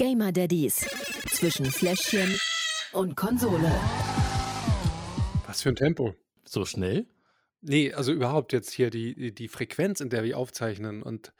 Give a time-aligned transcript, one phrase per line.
[0.00, 0.88] Gamer Daddies
[1.28, 2.34] zwischen Fläschchen
[2.92, 3.70] und Konsole.
[5.46, 6.14] Was für ein Tempo.
[6.42, 7.06] So schnell?
[7.60, 11.02] Nee, also überhaupt jetzt hier die, die Frequenz, in der wir aufzeichnen.
[11.02, 11.34] Und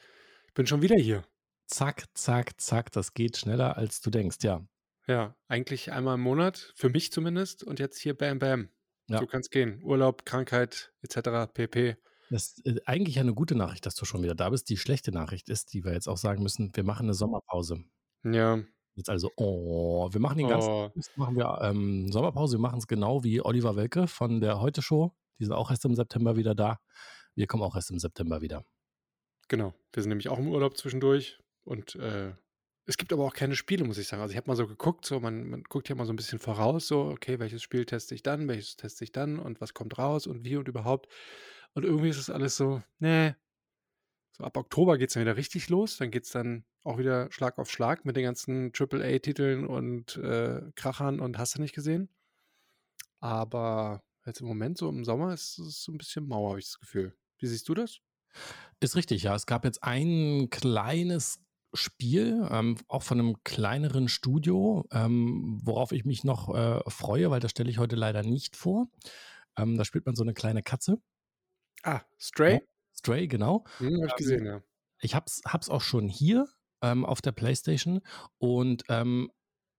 [0.47, 1.25] ich bin schon wieder hier.
[1.69, 2.93] Zack, zack, zack.
[2.93, 4.63] Das geht schneller, als du denkst, ja.
[5.07, 7.65] Ja, eigentlich einmal im Monat, für mich zumindest.
[7.65, 8.69] Und jetzt hier Bam Bam.
[9.09, 9.21] Ja.
[9.21, 9.83] So kann es gehen.
[9.83, 11.51] Urlaub, Krankheit etc.
[11.55, 11.97] pp.
[12.29, 14.69] Das ist äh, eigentlich eine gute Nachricht, dass du schon wieder da bist.
[14.69, 17.85] Die schlechte Nachricht ist, die wir jetzt auch sagen müssen, wir machen eine Sommerpause.
[18.25, 18.61] Ja,
[18.97, 20.91] Jetzt also, oh, wir machen den ganzen Oh.
[21.17, 22.57] Machen wir ähm, Sommerpause.
[22.57, 25.15] Wir machen es genau wie Oliver Welke von der Heute Show.
[25.39, 26.81] Die sind auch erst im September wieder da.
[27.35, 28.65] Wir kommen auch erst im September wieder.
[29.49, 29.75] genau.
[29.93, 31.39] Wir sind nämlich auch im Urlaub zwischendurch.
[31.65, 32.33] Und äh,
[32.85, 34.21] es gibt aber auch keine Spiele, muss ich sagen.
[34.21, 36.39] Also ich habe mal so geguckt, so man, man guckt ja mal so ein bisschen
[36.39, 39.97] voraus, so, okay, welches Spiel teste ich dann, welches teste ich dann und was kommt
[39.99, 41.09] raus und wie und überhaupt.
[41.73, 43.35] Und irgendwie ist es alles so, nee.
[44.41, 45.99] So ab Oktober geht es dann wieder richtig los.
[45.99, 50.63] Dann geht es dann auch wieder Schlag auf Schlag mit den ganzen AAA-Titeln und äh,
[50.77, 52.09] Krachern und hast du nicht gesehen.
[53.21, 56.65] Aber jetzt im Moment, so im Sommer, ist es so ein bisschen mau, habe ich
[56.65, 57.15] das Gefühl.
[57.39, 57.99] Wie siehst du das?
[58.81, 59.35] Ist richtig, ja.
[59.35, 61.41] Es gab jetzt ein kleines
[61.75, 67.41] Spiel, ähm, auch von einem kleineren Studio, ähm, worauf ich mich noch äh, freue, weil
[67.41, 68.89] das stelle ich heute leider nicht vor.
[69.59, 70.99] Ähm, da spielt man so eine kleine Katze.
[71.83, 72.55] Ah, Stray?
[72.55, 72.61] Ja.
[73.01, 73.65] Stray, genau.
[73.79, 74.63] Hm, habe ich Ähm, gesehen, ja.
[75.01, 76.49] Ich hab's, hab's auch schon hier
[76.83, 78.01] ähm, auf der Playstation
[78.39, 79.31] und ähm,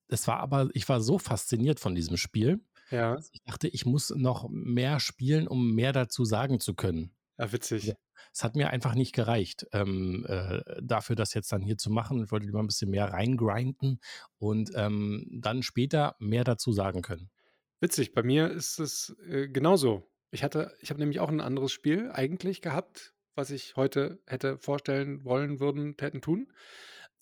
[0.09, 4.11] es war aber, ich war so fasziniert von diesem Spiel, Ja, ich dachte, ich muss
[4.11, 7.15] noch mehr spielen, um mehr dazu sagen zu können.
[7.37, 7.83] ja, witzig.
[7.87, 7.95] Ja.
[8.33, 12.23] Es hat mir einfach nicht gereicht, ähm, äh, dafür das jetzt dann hier zu machen.
[12.23, 13.99] Ich wollte lieber ein bisschen mehr reingrinden
[14.37, 17.31] und ähm, dann später mehr dazu sagen können.
[17.79, 20.10] Witzig, bei mir ist es äh, genauso.
[20.31, 24.57] Ich hatte, ich habe nämlich auch ein anderes Spiel eigentlich gehabt, was ich heute hätte
[24.57, 26.51] vorstellen wollen, würden, hätten tun.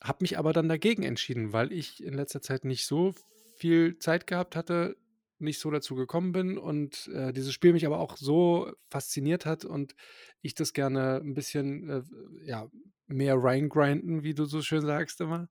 [0.02, 3.14] Habe mich aber dann dagegen entschieden, weil ich in letzter Zeit nicht so
[3.56, 4.96] viel Zeit gehabt hatte,
[5.40, 9.66] nicht so dazu gekommen bin und äh, dieses Spiel mich aber auch so fasziniert hat
[9.66, 9.96] und
[10.42, 12.04] ich das gerne ein bisschen äh,
[12.46, 12.70] ja,
[13.08, 15.48] mehr reingrinden, wie du so schön sagst immer,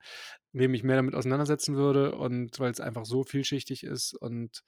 [0.52, 4.62] indem ich mehr damit auseinandersetzen würde und weil es einfach so vielschichtig ist und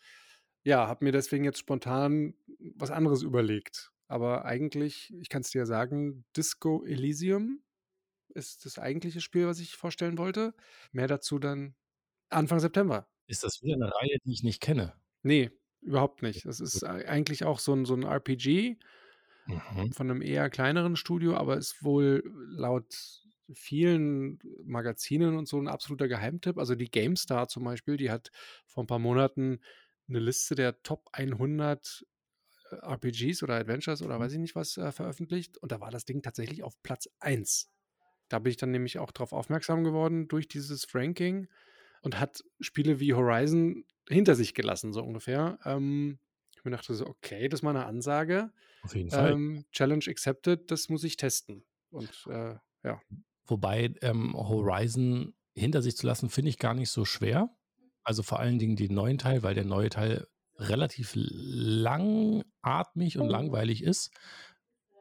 [0.65, 3.93] ja, habe mir deswegen jetzt spontan was anderes überlegt.
[4.09, 7.63] Aber eigentlich, ich kann es dir ja sagen, Disco Elysium
[8.35, 10.55] ist das eigentliche Spiel, was ich vorstellen wollte.
[10.93, 11.75] Mehr dazu dann
[12.31, 13.09] Anfang September.
[13.27, 14.95] Ist das wieder eine Reihe, die ich nicht kenne?
[15.23, 15.51] Nee,
[15.81, 16.45] überhaupt nicht.
[16.47, 18.79] Das ist ei- eigentlich auch so ein, so ein RPG
[19.47, 19.93] Mhm.
[19.93, 23.23] von einem eher kleineren Studio, aber ist wohl laut
[23.53, 26.59] vielen Magazinen und so ein absoluter Geheimtipp.
[26.59, 28.31] Also die GameStar zum Beispiel, die hat
[28.67, 29.61] vor ein paar Monaten
[30.11, 32.07] eine Liste der Top 100
[32.71, 34.21] äh, RPGs oder Adventures oder Mhm.
[34.21, 37.71] weiß ich nicht was äh, veröffentlicht und da war das Ding tatsächlich auf Platz 1.
[38.29, 41.49] Da bin ich dann nämlich auch darauf aufmerksam geworden durch dieses Ranking
[42.03, 45.59] und hat Spiele wie Horizon hinter sich gelassen, so ungefähr.
[45.65, 46.19] Ähm,
[46.57, 48.53] ich mir dachte so, okay, das ist mal eine Ansage.
[48.83, 49.35] Auf jeden Fall.
[49.35, 51.65] Ähm, Challenge accepted, das muss ich testen.
[51.91, 53.03] Und äh, ja,
[53.47, 57.57] Wobei ähm, Horizon hinter sich zu lassen, finde ich gar nicht so schwer.
[58.03, 60.27] Also vor allen Dingen den neuen Teil, weil der neue Teil
[60.61, 64.11] relativ langatmig und langweilig ist,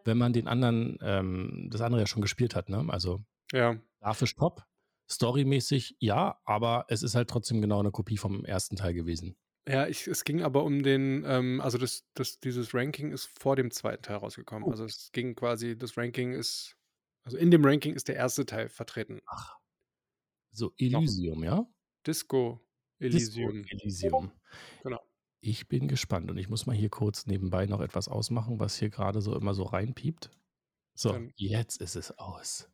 [0.05, 2.69] wenn man den anderen, ähm, das andere ja schon gespielt hat.
[2.69, 2.85] Ne?
[2.87, 3.21] Also
[3.51, 4.63] ja, grafisch top,
[5.09, 9.35] storymäßig ja, aber es ist halt trotzdem genau eine Kopie vom ersten Teil gewesen.
[9.67, 13.55] ja ich, es ging aber um den, ähm, also das, das, dieses Ranking ist vor
[13.55, 14.67] dem zweiten Teil rausgekommen.
[14.67, 14.71] Oh.
[14.71, 16.77] Also es ging quasi, das Ranking ist,
[17.23, 19.19] also in dem Ranking ist der erste Teil vertreten.
[20.51, 21.65] So Elysium, ja?
[22.07, 22.61] Disco
[22.99, 23.63] Elysium.
[23.69, 24.31] Elysium.
[24.83, 24.99] Genau.
[25.41, 28.89] Ich bin gespannt und ich muss mal hier kurz nebenbei noch etwas ausmachen, was hier
[28.89, 30.29] gerade so immer so reinpiept.
[30.95, 32.69] So, Dann- jetzt ist es aus.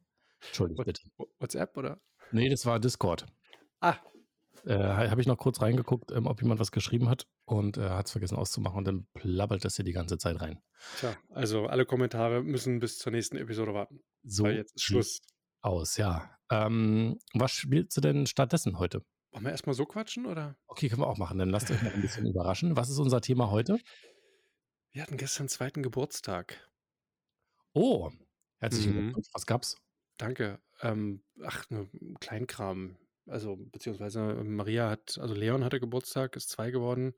[0.47, 1.01] Entschuldigung, What- bitte.
[1.39, 2.01] WhatsApp oder?
[2.31, 3.25] Nee, das war Discord.
[3.81, 3.97] Ah,
[4.65, 8.07] Äh, Habe ich noch kurz reingeguckt, ähm, ob jemand was geschrieben hat und äh, hat
[8.07, 10.59] es vergessen auszumachen und dann plappert das hier die ganze Zeit rein.
[10.97, 13.99] tja, also alle Kommentare müssen bis zur nächsten Episode warten.
[14.23, 15.21] So jetzt ist Schluss.
[15.61, 16.35] aus, ja.
[16.49, 19.05] Ähm, was spielst du denn stattdessen heute?
[19.35, 20.57] Wollen wir erstmal so quatschen oder?
[20.67, 21.37] Okay, können wir auch machen.
[21.37, 22.77] Dann lasst euch noch ein bisschen überraschen.
[22.77, 23.77] Was ist unser Thema heute?
[24.93, 26.71] Wir hatten gestern zweiten Geburtstag.
[27.73, 28.11] Oh,
[28.59, 28.99] herzlichen Mhm.
[29.01, 29.27] Glückwunsch.
[29.33, 29.75] Was gab's?
[30.17, 30.61] Danke.
[30.81, 31.89] Ähm, ach, nur
[32.19, 32.97] Kleinkram.
[33.27, 37.13] Also, beziehungsweise Maria hat, also Leon hatte Geburtstag, ist zwei geworden.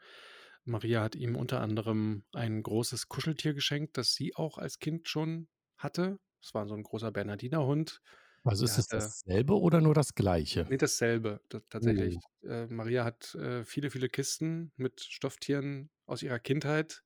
[0.64, 5.48] Maria hat ihm unter anderem ein großes Kuscheltier geschenkt, das sie auch als Kind schon
[5.78, 6.18] hatte.
[6.42, 8.02] Es war so ein großer Bernardinerhund.
[8.48, 10.70] Also ist es hatte- dasselbe oder nur das gleiche?
[10.70, 12.18] Nee, dasselbe, tatsächlich.
[12.18, 12.22] Oh.
[12.44, 17.04] Äh, Maria hat äh, viele, viele Kisten mit Stofftieren aus ihrer Kindheit,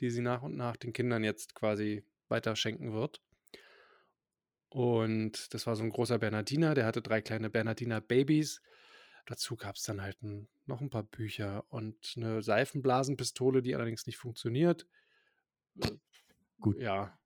[0.00, 3.22] die sie nach und nach den Kindern jetzt quasi weiter schenken wird.
[4.70, 8.62] Und das war so ein großer Bernardiner, der hatte drei kleine Bernardiner-Babys.
[9.26, 14.06] Dazu gab es dann halt 'n noch ein paar Bücher und eine Seifenblasenpistole, die allerdings
[14.06, 14.86] nicht funktioniert.
[15.76, 15.96] Äh,
[16.60, 16.82] Gut.
[16.82, 17.18] ja.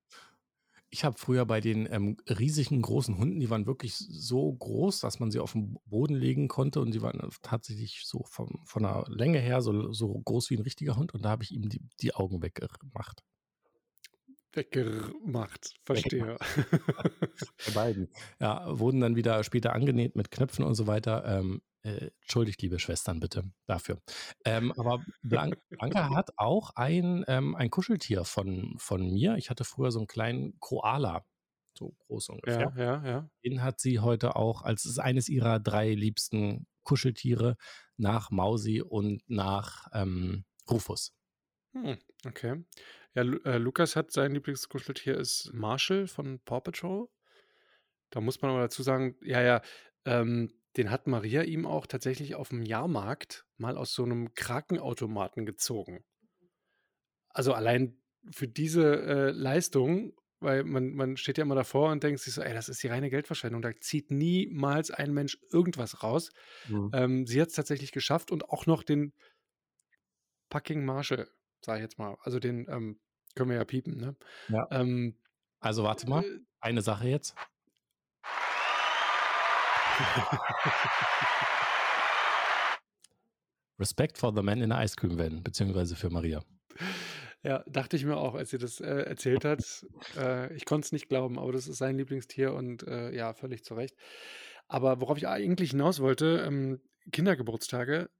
[0.91, 5.19] Ich habe früher bei den ähm, riesigen großen Hunden, die waren wirklich so groß, dass
[5.19, 9.05] man sie auf den Boden legen konnte und die waren tatsächlich so vom, von der
[9.09, 11.83] Länge her so, so groß wie ein richtiger Hund und da habe ich ihm die,
[12.00, 13.23] die Augen weggemacht.
[14.56, 16.38] Weggemacht, verstehe.
[17.67, 18.09] Bei beiden.
[18.41, 21.25] Ja, wurden dann wieder später angenäht mit Knöpfen und so weiter.
[21.27, 24.00] Ähm, äh, entschuldigt, liebe Schwestern, bitte dafür.
[24.44, 29.37] Ähm, aber Blank Blanca hat auch ein, ähm, ein Kuscheltier von, von mir.
[29.37, 31.25] Ich hatte früher so einen kleinen Koala,
[31.79, 32.73] so groß ungefähr.
[32.77, 33.31] Ja, ja, ja.
[33.44, 37.56] Den hat sie heute auch als eines ihrer drei liebsten Kuscheltiere
[37.97, 41.15] nach Mausi und nach ähm, Rufus.
[41.73, 42.65] Hm, okay.
[43.15, 47.09] Ja, Lu äh, Lukas hat sein Lieblingskuscheltier ist Marshall von Paw Patrol.
[48.11, 49.62] Da muss man aber dazu sagen, ja, ja,
[50.05, 55.46] ähm, den hat Maria ihm auch tatsächlich auf dem Jahrmarkt mal aus so einem Krakenautomaten
[55.46, 56.05] gezogen.
[57.31, 57.99] Also allein
[58.31, 62.43] für diese äh, Leistung, weil man, man steht ja immer davor und denkt sich so,
[62.43, 63.62] ey, das ist die reine Geldverschwendung.
[63.62, 66.31] Da zieht niemals ein Mensch irgendwas raus.
[66.69, 66.90] Mhm.
[66.93, 69.12] Ähm, sie hat es tatsächlich geschafft und auch noch den
[70.52, 71.28] fucking Marshall,
[71.64, 72.17] sag ich jetzt mal.
[72.20, 73.00] Also den ähm,
[73.34, 74.17] können wir ja piepen, ne?
[74.49, 74.67] Ja.
[74.70, 75.19] Ähm,
[75.61, 77.34] Also warte mal, äh, eine Sache jetzt.
[83.79, 86.43] Respect for the man in the ice cream van, beziehungsweise für Maria.
[87.43, 89.87] Ja, dachte ich mir auch, als sie das äh, erzählt hat.
[90.17, 93.65] Äh, ich konnte es nicht glauben, aber das ist sein Lieblingstier und äh, ja, völlig
[93.65, 93.95] zu Recht.
[94.67, 96.81] Aber worauf ich eigentlich hinaus wollte, ähm,
[97.13, 98.11] Kindergeburtstage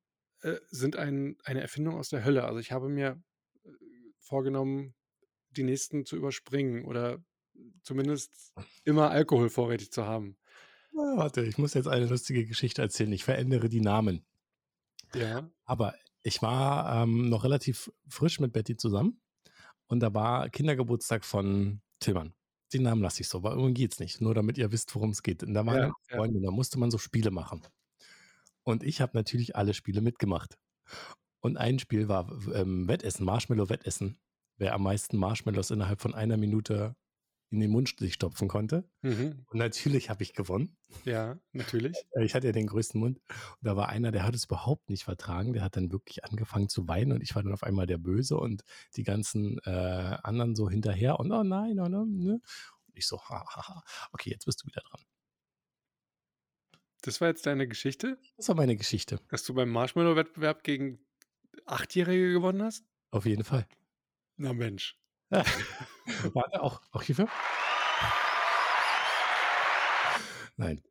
[0.43, 2.45] äh, sind ein, eine Erfindung aus der Hölle.
[2.45, 3.21] Also ich habe mir
[3.65, 3.69] äh,
[4.21, 4.95] vorgenommen,
[5.51, 7.19] die nächsten zu überspringen oder
[7.83, 8.53] zumindest
[8.85, 10.37] immer Alkohol vorrätig zu haben.
[10.97, 13.13] Ah, Warte, ich muss jetzt eine lustige Geschichte erzählen.
[13.13, 14.25] Ich verändere die Namen.
[15.15, 15.49] Ja.
[15.65, 19.21] Aber ich war ähm, noch relativ frisch mit Betty zusammen
[19.87, 22.35] und da war Kindergeburtstag von Tillmann.
[22.73, 24.21] Den Namen lasse ich so, weil irgendwie geht's nicht.
[24.21, 25.43] Nur damit ihr wisst, worum es geht.
[25.45, 26.17] Und da waren Ja, ja.
[26.17, 27.63] Freundin, da musste man so Spiele machen.
[28.65, 30.59] Und ich habe natürlich alle Spiele mitgemacht.
[31.41, 34.19] Und ein Spiel war ähm, Wettessen, Marshmallow-Wettessen.
[34.59, 36.97] Wer am meisten Marshmallows innerhalb von einer Minute
[37.51, 38.89] in den Mund sich stopfen konnte.
[39.03, 39.45] Mhm.
[39.51, 40.77] Und natürlich habe ich gewonnen.
[41.05, 41.97] Ja, natürlich.
[42.21, 43.19] Ich hatte ja den größten Mund.
[43.29, 45.53] Und da war einer, der hat es überhaupt nicht vertragen.
[45.53, 48.37] Der hat dann wirklich angefangen zu weinen und ich war dann auf einmal der Böse
[48.37, 48.63] und
[48.97, 49.71] die ganzen äh,
[50.23, 52.17] anderen so hinterher und oh nein, oh nein.
[52.17, 52.33] Ne?
[52.87, 53.83] Und ich so, haha,
[54.13, 55.01] okay, jetzt bist du wieder dran.
[57.03, 59.21] Das war jetzt deine Geschichte, Das war meine Geschichte.
[59.29, 60.99] dass du beim Marshmallow-Wettbewerb gegen
[61.65, 62.85] Achtjährige gewonnen hast?
[63.11, 63.67] Auf jeden Fall.
[64.37, 64.99] Na Mensch.
[66.35, 67.29] Warte, auch, auch hierfür?
[70.57, 70.83] Nein.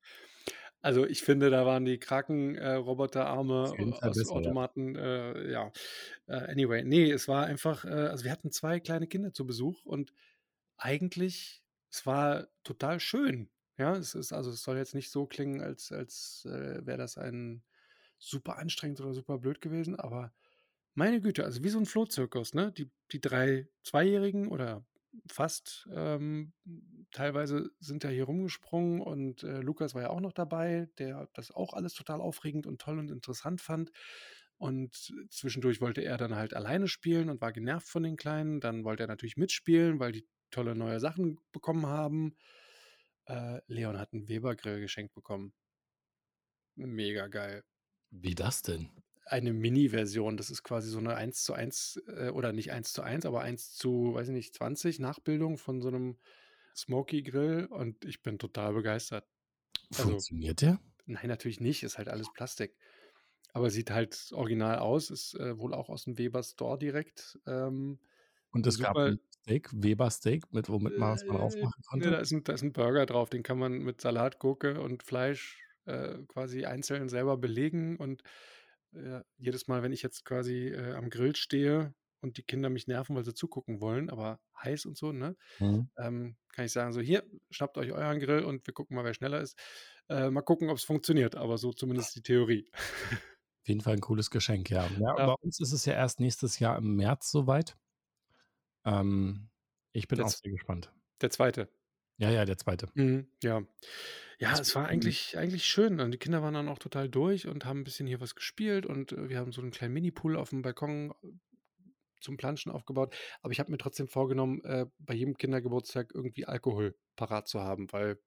[0.82, 4.36] Also ich finde, da waren die Kraken-Roboterarme Fall aus ja.
[4.36, 5.72] Automaten, äh, ja.
[6.28, 9.84] Äh, anyway, nee, es war einfach, äh, also wir hatten zwei kleine Kinder zu Besuch
[9.84, 10.14] und
[10.78, 13.50] eigentlich, es war total schön.
[13.78, 17.18] Ja, es ist, also es soll jetzt nicht so klingen, als, als äh, wäre das
[17.18, 17.64] ein
[18.20, 20.34] super anstrengend oder super blöd gewesen, aber
[20.95, 22.71] meine Güte, also wie so ein Flohzirkus, ne?
[22.71, 24.86] Die, die drei Zweijährigen oder
[25.27, 26.53] fast ähm,
[27.12, 31.51] teilweise sind da hier rumgesprungen und äh, Lukas war ja auch noch dabei, der das
[31.51, 33.92] auch alles total aufregend und toll und interessant fand.
[34.58, 38.62] Und zwischendurch wollte er dann halt alleine spielen und war genervt von den Kleinen.
[38.62, 42.36] Dann wollte er natürlich mitspielen, weil die tolle neue Sachen bekommen haben.
[43.25, 45.53] Äh, Leon hat einen Weber-Grill geschenkt bekommen.
[46.77, 47.63] Mega geil
[48.10, 48.89] Wie das denn?
[49.25, 50.38] Eine Mini-Version.
[50.38, 53.41] Das ist quasi so eine 1 zu 1 äh, oder nicht 1 zu 1, aber
[53.41, 56.17] 1 zu, weiß ich nicht, 20 Nachbildung von so einem
[56.75, 59.25] Smoky Grill und ich bin total begeistert.
[59.91, 60.79] Also- Funktioniert der?
[61.08, 62.75] Nein, natürlich nicht, ist halt alles Plastik.
[63.53, 67.39] Aber sieht halt original aus, ist äh, wohl auch aus dem Weber Store direkt.
[67.46, 68.00] Ähm,
[68.51, 71.88] Und es gab ein Steak, Weber Steak, mit womit man was man äh, aufmachen nee,
[71.88, 72.12] konnte.
[72.12, 75.03] da, ist ein, da ist ein Burger drauf, den kann man mit Salat, Gurke und
[75.03, 77.98] Fleisch äh, quasi einzeln selber belegen.
[77.98, 78.24] Und
[78.96, 82.88] äh, jedes Mal, wenn ich jetzt quasi äh, am Grill stehe und die Kinder mich
[82.88, 85.90] nerven, weil sie zugucken wollen, aber heiß und so, ne, Mhm.
[85.98, 89.14] ähm, kann ich sagen, so hier, schnappt euch euren Grill und wir gucken mal, wer
[89.14, 89.58] schneller ist.
[90.10, 92.70] Äh, mal gucken, ob es funktioniert, aber so zumindest die Theorie.
[93.64, 94.86] Auf jeden Fall ein cooles Geschenk, ja.
[95.00, 95.18] ja.
[95.18, 95.25] Ja.
[95.28, 97.75] Bei uns ist es ja erst nächstes Jahr im März soweit.
[98.86, 99.50] Ähm,
[99.92, 100.92] ich bin auch Das- sehr gespannt.
[101.22, 101.70] Der zweite.
[102.17, 102.88] Ja, ja, der zweite.
[102.93, 103.63] Mhm, ja.
[104.38, 106.00] Ja, Das es war wird eigentlich, eigentlich schön.
[106.00, 108.86] Und die Kinder waren dann auch total durch und haben ein bisschen hier was gespielt
[108.86, 111.27] und äh, wir haben so einen kleinen Mini-Pool auf dem Balkon äh,
[112.19, 113.15] zum Planschen aufgebaut.
[113.41, 117.91] Aber ich habe mir trotzdem vorgenommen, äh, bei jedem Kindergeburtstag irgendwie Alkohol parat zu haben,
[117.91, 118.19] weil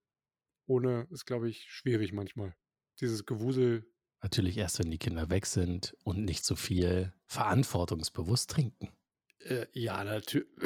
[0.66, 2.54] ohne ist, glaube ich, schwierig manchmal.
[3.00, 3.90] Dieses Gewusel.
[4.23, 8.88] Natürlich erst, wenn die Kinder weg sind und nicht so viel verantwortungsbewusst trinken.
[9.49, 10.49] Äh, ja, natürlich.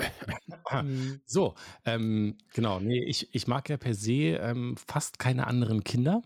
[0.73, 1.21] Mhm.
[1.27, 2.81] so, ähm, genau.
[2.81, 6.23] Nee, ich, ich mag ja per se ähm, fast keine anderen Kinder.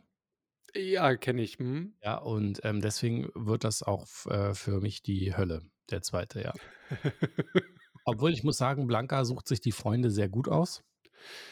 [0.73, 1.59] Ja, kenne ich.
[1.59, 1.95] Hm.
[2.01, 6.53] Ja, und ähm, deswegen wird das auch äh, für mich die Hölle, der zweite, ja.
[8.05, 10.85] Obwohl ich muss sagen, Blanca sucht sich die Freunde sehr gut aus.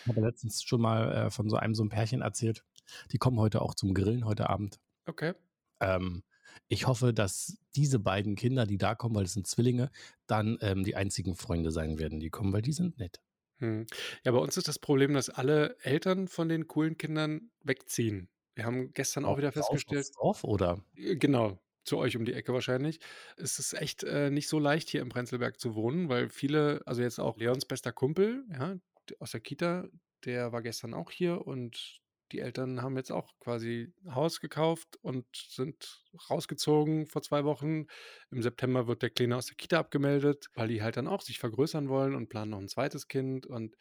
[0.03, 2.65] Ich habe letztens schon mal äh, von so einem so einem Pärchen erzählt.
[3.11, 4.79] Die kommen heute auch zum Grillen heute Abend.
[5.07, 5.33] Okay.
[5.81, 6.23] Ähm,
[6.69, 9.91] ich hoffe, dass diese beiden Kinder, die da kommen, weil es sind Zwillinge,
[10.27, 13.21] dann ähm, die einzigen Freunde sein werden, die kommen, weil die sind nett.
[13.59, 13.87] Hm.
[14.25, 18.29] Ja, bei uns ist das Problem, dass alle Eltern von den coolen Kindern wegziehen.
[18.55, 20.09] Wir haben gestern auch wieder festgestellt.
[20.17, 20.83] Dorf oder?
[20.97, 23.01] Äh, genau, zu euch um die Ecke wahrscheinlich.
[23.37, 27.03] Es ist echt äh, nicht so leicht hier im Prenzlberg zu wohnen, weil viele, also
[27.03, 28.77] jetzt auch Leons bester Kumpel, ja,
[29.19, 29.87] aus der Kita,
[30.25, 32.01] der war gestern auch hier und
[32.33, 37.87] die Eltern haben jetzt auch quasi ein Haus gekauft und sind rausgezogen vor zwei Wochen.
[38.31, 41.39] Im September wird der Kleine aus der Kita abgemeldet, weil die halt dann auch sich
[41.39, 43.47] vergrößern wollen und planen noch ein zweites Kind.
[43.47, 43.77] Und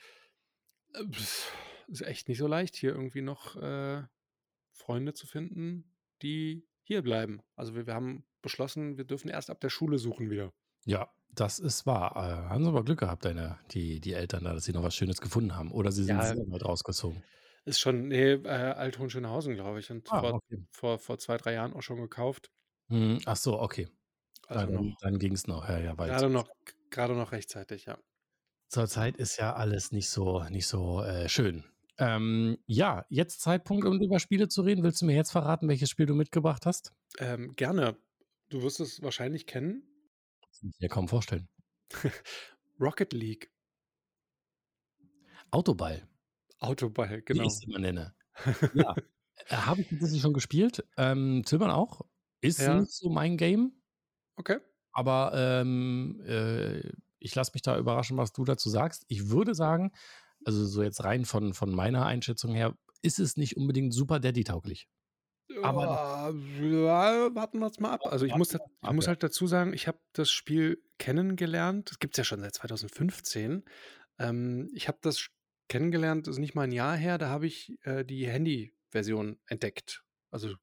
[0.94, 1.48] es
[1.88, 4.04] äh, ist echt nicht so leicht, hier irgendwie noch äh,
[4.72, 7.42] Freunde zu finden, die hier bleiben.
[7.56, 10.54] Also wir, wir haben beschlossen, wir dürfen erst ab der Schule suchen wieder.
[10.86, 12.16] Ja, das ist wahr.
[12.16, 14.96] Äh, haben sie aber Glück gehabt, deine, die, die Eltern da, dass sie noch was
[14.96, 15.72] Schönes gefunden haben.
[15.72, 17.24] Oder sie sind ja, sehr weit rausgezogen.
[17.66, 19.90] Ist schon, nee, äh, Althohen Schönhausen, glaube ich.
[19.90, 20.66] Und ah, vor, okay.
[20.72, 22.52] vor, vor zwei, drei Jahren auch schon gekauft.
[22.90, 23.88] Hm, ach so, okay.
[24.48, 25.68] Also dann, noch, dann ging es noch.
[25.70, 26.50] Ja, ja, gerade, noch
[26.90, 27.98] gerade noch rechtzeitig, ja.
[28.68, 31.64] Zurzeit ist ja alles nicht so, nicht so äh, schön.
[32.00, 34.84] Ähm, ja, jetzt Zeitpunkt, um über Spiele zu reden.
[34.84, 36.92] Willst du mir jetzt verraten, welches Spiel du mitgebracht hast?
[37.20, 37.98] Ähm, gerne.
[38.50, 39.84] Du wirst es wahrscheinlich kennen.
[40.42, 41.48] Das kann ich mir kaum vorstellen.
[42.80, 43.52] Rocket League.
[45.52, 46.08] Autoball.
[46.64, 47.44] Autoball, genau.
[47.44, 48.16] Wie ich es immer nenne.
[48.74, 48.96] ja.
[49.48, 50.84] Äh, habe ich tatsächlich schon gespielt.
[50.98, 52.02] Ähm, Zilbern auch.
[52.42, 52.80] Ist ja.
[52.80, 53.82] nicht so mein Game.
[54.36, 54.58] Okay.
[54.92, 59.06] Aber ähm, äh, ich lasse mich da überraschen, was du dazu sagst.
[59.08, 59.92] Ich würde sagen,
[60.46, 64.88] also so jetzt rein von, von meiner Einschätzung her, ist es nicht unbedingt super Daddy-tauglich.
[65.62, 68.02] Aber ja, warten wir es mal ab.
[68.06, 71.92] Also ich, muss, ich muss halt dazu sagen, ich habe das Spiel kennengelernt.
[71.92, 73.64] Das gibt es ja schon seit 2015.
[74.20, 75.28] Ähm, ich habe das
[75.68, 80.04] kennengelernt, das ist nicht mal ein Jahr her, da habe ich äh, die Handy-Version entdeckt.
[80.32, 80.56] Also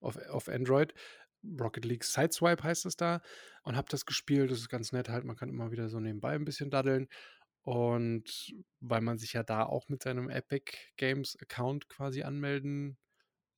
[0.00, 0.94] auf, auf Android.
[1.60, 3.20] Rocket League Sideswipe heißt es da.
[3.62, 4.50] Und habe das gespielt.
[4.50, 5.24] Das ist ganz nett halt.
[5.24, 7.08] Man kann immer wieder so nebenbei ein bisschen daddeln.
[7.62, 12.98] Und weil man sich ja da auch mit seinem Epic Games Account quasi anmelden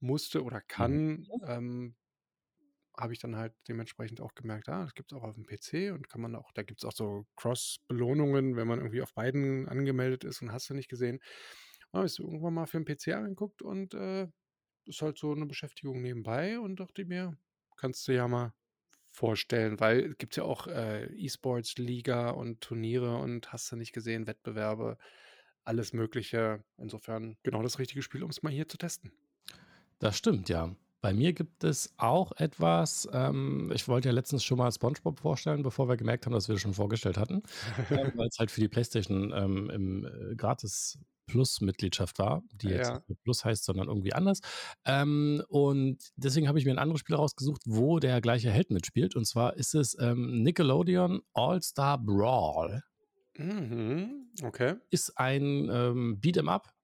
[0.00, 1.26] musste oder kann, mhm.
[1.46, 1.96] ähm,
[3.00, 5.92] habe ich dann halt dementsprechend auch gemerkt, ah, das gibt es auch auf dem PC
[5.92, 9.68] und kann man auch, da gibt es auch so Cross-Belohnungen, wenn man irgendwie auf beiden
[9.68, 11.20] angemeldet ist und hast du nicht gesehen.
[11.92, 14.28] Habe ich es irgendwann mal für den PC angeguckt und äh,
[14.86, 17.36] ist halt so eine Beschäftigung nebenbei und dachte mir,
[17.76, 18.52] kannst du ja mal
[19.10, 24.26] vorstellen, weil es gibt ja auch äh, E-Sports-Liga und Turniere und hast du nicht gesehen,
[24.26, 24.98] Wettbewerbe,
[25.64, 26.64] alles Mögliche.
[26.76, 29.12] Insofern genau das richtige Spiel, um es mal hier zu testen.
[29.98, 30.74] Das stimmt, ja.
[31.00, 35.62] Bei mir gibt es auch etwas, ähm, ich wollte ja letztens schon mal SpongeBob vorstellen,
[35.62, 37.42] bevor wir gemerkt haben, dass wir das schon vorgestellt hatten,
[37.90, 40.98] äh, weil es halt für die PlayStation ähm, im äh, Gratis
[41.30, 43.02] Plus-Mitgliedschaft war, die jetzt ja.
[43.06, 44.40] nicht Plus heißt, sondern irgendwie anders.
[44.84, 49.14] Ähm, und deswegen habe ich mir ein anderes Spiel rausgesucht, wo der gleiche Held mitspielt.
[49.14, 52.82] Und zwar ist es ähm, Nickelodeon All-Star Brawl.
[53.38, 54.32] Mhm.
[54.42, 54.74] Okay.
[54.90, 56.74] Ist ein ähm, Beat'em Up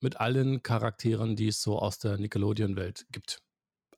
[0.00, 3.40] mit allen Charakteren, die es so aus der Nickelodeon-Welt gibt.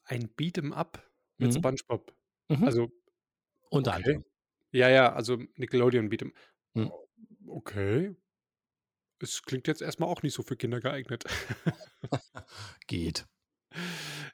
[0.09, 1.03] Ein Beat'em Up
[1.39, 1.59] mit mhm.
[1.59, 2.15] SpongeBob.
[2.49, 2.65] Mhm.
[2.65, 2.91] Also.
[3.71, 3.97] Unter okay.
[3.97, 4.25] anderem.
[4.73, 6.33] Ja, ja, also Nickelodeon Beat'em.
[6.75, 6.93] Mhm.
[7.47, 8.15] Okay,
[9.21, 11.25] es klingt jetzt erstmal auch nicht so für Kinder geeignet.
[12.87, 13.27] Geht.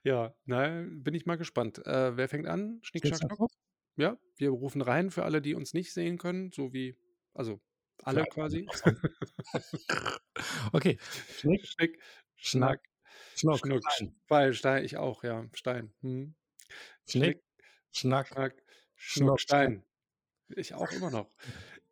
[0.04, 1.78] Ja, na, bin ich mal gespannt.
[1.86, 2.78] Äh, wer fängt an?
[2.82, 3.50] Schnick, schnack, schnack.
[3.96, 6.94] Ja, wir rufen rein für alle, die uns nicht sehen können, so wie,
[7.32, 7.58] also
[8.02, 8.68] alle ja, quasi.
[10.72, 10.98] okay.
[11.38, 12.02] Schnick, Schnick,
[12.36, 12.82] Schnack,
[13.34, 14.54] Schnuck, Schnuck, Stein.
[14.54, 15.92] Stein, ich auch, ja, Stein.
[16.00, 16.34] Hm.
[17.08, 17.42] Schnick,
[17.92, 18.54] Schnack, Schnack,
[18.96, 19.84] Schnuck, Stein.
[20.48, 21.30] Ich auch immer noch.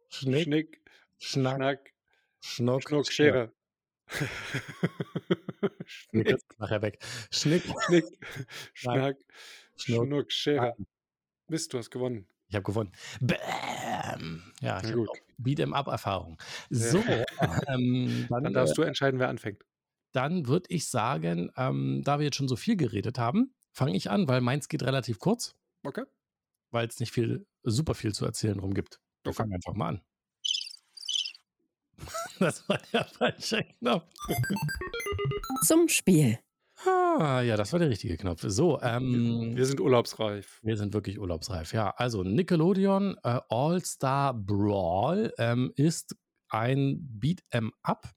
[0.09, 0.83] Schnick, Schnick
[1.19, 1.93] Schnack, Schnack
[2.41, 3.53] Schnuck, Schnuck, Schere.
[5.87, 6.37] Schnick.
[6.59, 6.99] Nachher weg.
[7.31, 8.05] Schnick, Schnick,
[8.75, 9.17] Schnack,
[9.77, 10.77] Schnuck, Schnuck Schere.
[11.49, 12.27] Mist, du hast gewonnen.
[12.49, 12.93] Ich habe gewonnen.
[13.21, 14.43] Bäm.
[14.61, 15.07] Ja, ich habe
[15.39, 16.37] Beat'em Up Erfahrung.
[16.69, 16.99] So,
[17.69, 19.65] ähm, dann, dann, darfst du entscheiden, wer anfängt.
[20.13, 24.11] Dann würde ich sagen, ähm, da wir jetzt schon so viel geredet haben, fange ich
[24.11, 25.55] an, weil meins geht relativ kurz.
[25.85, 26.05] Okay.
[26.71, 29.01] weil es nicht viel, super viel zu erzählen drum gibt.
[29.25, 29.37] Wir Okay.
[29.39, 30.01] fangen einfach mal an.
[32.39, 34.11] Das war der falsche Knopf.
[35.65, 36.39] Zum Spiel.
[36.85, 38.43] Ah, ja, das war der richtige Knopf.
[38.47, 40.59] So, ähm, Wir sind urlaubsreif.
[40.63, 41.73] wir sind wirklich urlaubsreif.
[41.73, 46.17] Ja, also Nickelodeon äh, All-Star Brawl ähm, ist
[46.49, 48.11] ein Beat'em Up.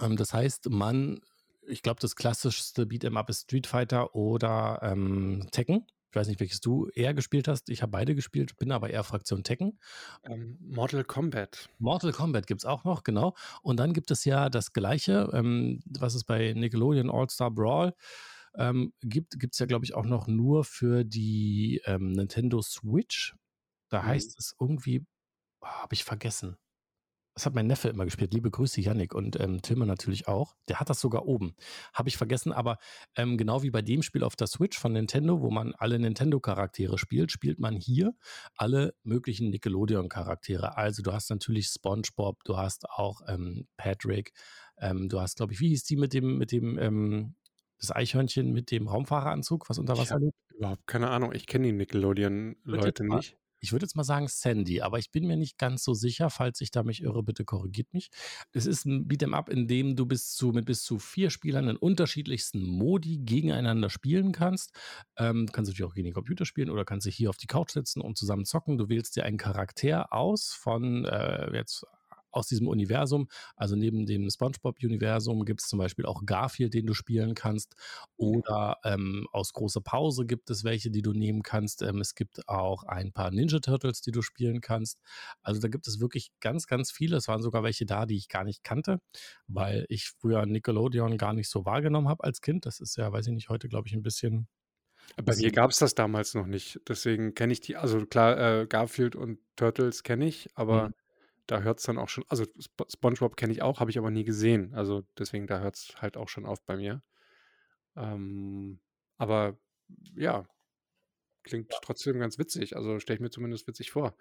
[0.00, 1.20] Ähm, das heißt, man,
[1.66, 5.86] ich glaube, das klassischste Beat'em Up ist Street Fighter oder ähm, Tekken.
[6.10, 7.68] Ich weiß nicht, welches du eher gespielt hast.
[7.70, 9.78] Ich habe beide gespielt, bin aber eher Fraktion Tekken.
[10.24, 11.68] Ähm, Mortal Kombat.
[11.78, 13.36] Mortal Kombat gibt es auch noch, genau.
[13.62, 17.94] Und dann gibt es ja das Gleiche, ähm, was es bei Nickelodeon All-Star Brawl
[18.56, 23.36] ähm, gibt, gibt es ja, glaube ich, auch noch nur für die ähm, Nintendo Switch.
[23.88, 24.06] Da Mhm.
[24.06, 25.06] heißt es irgendwie,
[25.62, 26.56] habe ich vergessen.
[27.34, 28.34] Das hat mein Neffe immer gespielt.
[28.34, 30.56] Liebe Grüße, Yannick und ähm, Tilman natürlich auch.
[30.68, 31.54] Der hat das sogar oben.
[31.94, 32.78] Habe ich vergessen, aber
[33.16, 36.98] ähm, genau wie bei dem Spiel auf der Switch von Nintendo, wo man alle Nintendo-Charaktere
[36.98, 38.14] spielt, spielt man hier
[38.56, 40.76] alle möglichen Nickelodeon-Charaktere.
[40.76, 44.32] Also du hast natürlich SpongeBob, du hast auch ähm, Patrick,
[44.78, 47.36] ähm, du hast, glaube ich, wie hieß die mit dem, mit dem, ähm,
[47.78, 50.34] das Eichhörnchen mit dem Raumfahreranzug, was unter Wasser lebt?
[50.60, 51.32] überhaupt keine Ahnung.
[51.32, 53.38] Ich kenne die Nickelodeon-Leute nicht.
[53.60, 56.30] Ich würde jetzt mal sagen Sandy, aber ich bin mir nicht ganz so sicher.
[56.30, 58.10] Falls ich da mich irre, bitte korrigiert mich.
[58.52, 61.68] Es ist ein Beat'em Up, in dem du bis zu, mit bis zu vier Spielern
[61.68, 64.72] in unterschiedlichsten Modi gegeneinander spielen kannst.
[65.16, 67.46] Ähm, du kannst natürlich auch gegen den Computer spielen oder kannst dich hier auf die
[67.46, 68.78] Couch setzen und zusammen zocken.
[68.78, 71.84] Du wählst dir einen Charakter aus von äh, jetzt
[72.32, 73.28] aus diesem Universum.
[73.56, 77.74] Also neben dem SpongeBob-Universum gibt es zum Beispiel auch Garfield, den du spielen kannst.
[78.16, 81.82] Oder ähm, aus großer Pause gibt es welche, die du nehmen kannst.
[81.82, 84.98] Ähm, es gibt auch ein paar Ninja Turtles, die du spielen kannst.
[85.42, 87.16] Also da gibt es wirklich ganz, ganz viele.
[87.16, 89.00] Es waren sogar welche da, die ich gar nicht kannte,
[89.46, 92.66] weil ich früher Nickelodeon gar nicht so wahrgenommen habe als Kind.
[92.66, 94.48] Das ist ja, weiß ich nicht, heute glaube ich ein bisschen.
[95.24, 96.80] Bei mir gab es das damals noch nicht.
[96.88, 97.76] Deswegen kenne ich die.
[97.76, 100.94] Also klar, äh, Garfield und Turtles kenne ich, aber Mhm.
[101.46, 102.24] Da hört es dann auch schon.
[102.28, 104.74] Also Sp SpongeBob kenne ich auch, habe ich aber nie gesehen.
[104.74, 107.02] Also deswegen, da hört es halt auch schon auf bei mir.
[107.96, 108.80] Ähm,
[109.18, 109.58] aber
[110.16, 110.46] ja,
[111.44, 112.76] klingt trotzdem ganz witzig.
[112.76, 114.16] Also stelle ich mir zumindest witzig vor.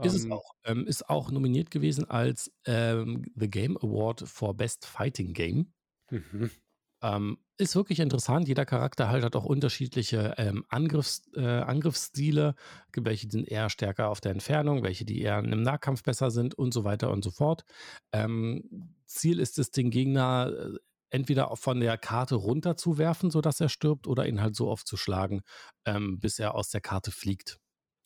[0.00, 0.52] Ist es Ähm, auch.
[0.64, 5.72] Ähm, ist auch nominiert gewesen als ähm, The Game Award for Best Fighting Game.
[6.10, 6.50] Mhm.
[7.02, 8.48] Ähm, ist wirklich interessant.
[8.48, 12.54] Jeder Charakter halt hat auch unterschiedliche ähm, Angriffs, äh, Angriffsstile.
[12.92, 16.30] Gibt welche, die sind eher stärker auf der Entfernung, welche, die eher im Nahkampf besser
[16.30, 17.64] sind und so weiter und so fort.
[18.12, 20.78] Ähm, Ziel ist es, den Gegner äh,
[21.10, 25.42] entweder von der Karte runterzuwerfen, sodass er stirbt, oder ihn halt so oft zu schlagen,
[25.84, 27.58] ähm, bis er aus der Karte fliegt.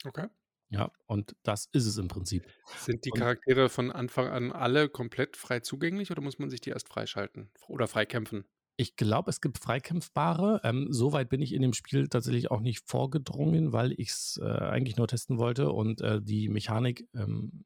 [0.05, 0.29] Okay.
[0.71, 2.47] Ja, und das ist es im Prinzip.
[2.79, 6.71] Sind die Charaktere von Anfang an alle komplett frei zugänglich oder muss man sich die
[6.71, 8.47] erst freischalten oder freikämpfen?
[8.83, 10.61] Ich glaube, es gibt freikämpfbare.
[10.65, 14.45] Ähm, Soweit bin ich in dem Spiel tatsächlich auch nicht vorgedrungen, weil ich es äh,
[14.47, 17.65] eigentlich nur testen wollte und äh, die Mechanik ähm,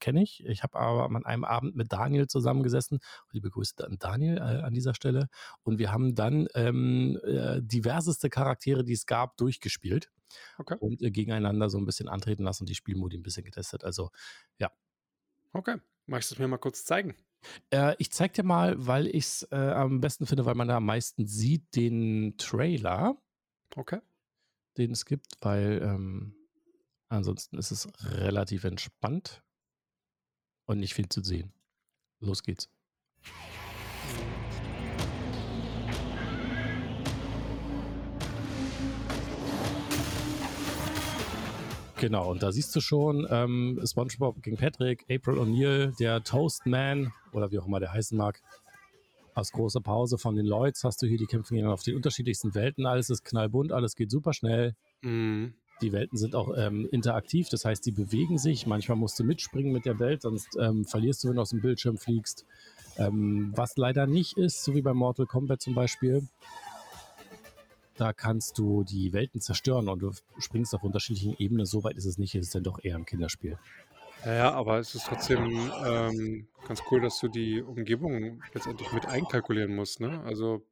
[0.00, 0.42] kenne ich.
[0.46, 3.00] Ich habe aber an einem Abend mit Daniel zusammengesessen.
[3.30, 5.28] Liebe Grüße an Daniel äh, an dieser Stelle.
[5.64, 10.10] Und wir haben dann ähm, äh, diverseste Charaktere, die es gab, durchgespielt
[10.58, 10.78] Okay.
[10.78, 13.84] und äh, gegeneinander so ein bisschen antreten lassen und die Spielmodi ein bisschen getestet.
[13.84, 14.10] Also
[15.54, 15.78] Okay.
[16.06, 17.14] Magst du es mir mal kurz zeigen?
[17.70, 20.76] Äh, ich zeig dir mal, weil ich es äh, am besten finde, weil man da
[20.76, 23.16] am meisten sieht, den Trailer,
[23.76, 24.00] Okay.
[24.76, 26.34] den es gibt, weil ähm,
[27.08, 29.42] ansonsten ist es relativ entspannt
[30.66, 31.52] und nicht viel zu sehen.
[32.20, 32.68] Los geht's.
[42.02, 47.52] Genau, und da siehst du schon ähm, SpongeBob gegen Patrick, April O'Neil, der Toastman oder
[47.52, 48.42] wie auch immer der heißen mag.
[49.34, 52.86] Aus großer Pause von den Lloyds hast du hier die Kämpfe auf den unterschiedlichsten Welten.
[52.86, 54.74] Alles ist knallbunt, alles geht super schnell.
[55.02, 55.54] Mhm.
[55.80, 58.66] Die Welten sind auch ähm, interaktiv, das heißt, die bewegen sich.
[58.66, 61.60] Manchmal musst du mitspringen mit der Welt, sonst ähm, verlierst du, wenn du aus dem
[61.60, 62.46] Bildschirm fliegst.
[62.96, 66.26] Ähm, was leider nicht ist, so wie bei Mortal Kombat zum Beispiel,
[68.02, 71.66] da kannst du die Welten zerstören und du springst auf unterschiedlichen Ebenen.
[71.66, 73.56] Soweit ist es nicht, es ist dann doch eher ein Kinderspiel.
[74.24, 79.06] Ja, ja, aber es ist trotzdem ähm, ganz cool, dass du die Umgebung letztendlich mit
[79.06, 80.20] einkalkulieren musst, ne?
[80.24, 80.66] Also,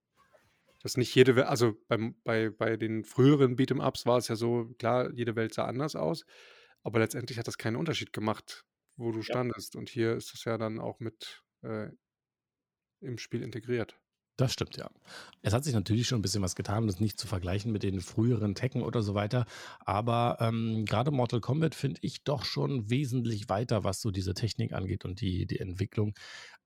[0.83, 4.75] dass nicht jede Welt, also beim, bei, bei den früheren Beat'em-Ups war es ja so,
[4.79, 6.25] klar, jede Welt sah anders aus,
[6.83, 8.65] aber letztendlich hat das keinen Unterschied gemacht,
[8.97, 9.77] wo du standest.
[9.77, 11.91] Und hier ist es ja dann auch mit äh,
[13.01, 14.01] im Spiel integriert.
[14.41, 14.89] Das stimmt, ja.
[15.43, 18.01] Es hat sich natürlich schon ein bisschen was getan, das nicht zu vergleichen mit den
[18.01, 19.45] früheren Tekken oder so weiter.
[19.81, 24.73] Aber ähm, gerade Mortal Kombat finde ich doch schon wesentlich weiter, was so diese Technik
[24.73, 26.15] angeht und die, die Entwicklung.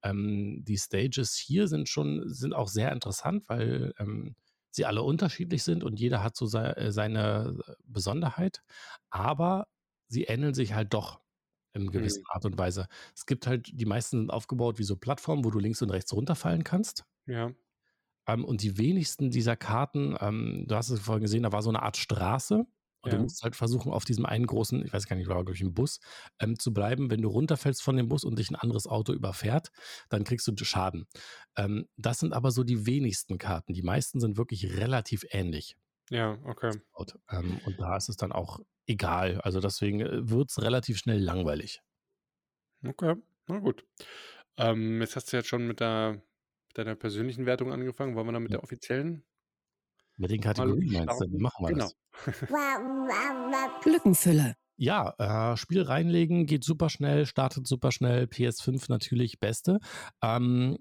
[0.04, 4.36] Ähm, die Stages hier sind schon, sind auch sehr interessant, weil ähm,
[4.70, 8.62] sie alle unterschiedlich sind und jeder hat so sei, äh, seine Besonderheit,
[9.10, 9.66] aber
[10.06, 11.20] sie ähneln sich halt doch
[11.72, 12.24] in gewisser Mhm.
[12.28, 12.86] Art und Weise.
[13.16, 16.12] Es gibt halt, die meisten sind aufgebaut wie so Plattformen, wo du links und rechts
[16.12, 17.04] runterfallen kannst.
[17.26, 17.54] Ja.
[18.26, 21.70] Ähm, und die wenigsten dieser Karten, ähm, du hast es vorhin gesehen, da war so
[21.70, 22.64] eine Art Straße.
[23.02, 23.18] Und du Ja.
[23.18, 25.74] musst halt versuchen, auf diesem einen großen, ich weiß gar nicht, war glaube ich ein
[25.74, 26.00] Bus,
[26.40, 27.10] ähm, zu bleiben.
[27.10, 29.68] Wenn du runterfällst von dem Bus und dich ein anderes Auto überfährt,
[30.08, 31.06] dann kriegst du Schaden.
[31.56, 33.74] Ähm, das sind aber so die wenigsten Karten.
[33.74, 35.76] Die meisten sind wirklich relativ ähnlich.
[36.10, 36.80] Ja, okay.
[37.30, 39.40] Ähm, und da ist es dann auch egal.
[39.42, 41.82] Also deswegen wird es relativ schnell langweilig.
[42.86, 43.14] Okay,
[43.48, 43.84] na gut.
[44.58, 46.22] Ähm, jetzt hast du jetzt schon mit der
[46.74, 48.14] deiner persönlichen Wertung angefangen.
[48.16, 49.24] Wollen wir dann mit der offiziellen
[50.16, 51.26] Mit den mal Kategorien meinst du?
[51.30, 51.40] Wie starten?
[51.40, 51.84] machen wir Genau.
[51.84, 51.96] das?
[53.84, 54.54] Lückenfüller.
[54.76, 58.26] Ja, äh, Spiel reinlegen geht super schnell, startet super schnell.
[58.26, 59.78] PS5 natürlich beste.
[60.22, 60.78] Ähm,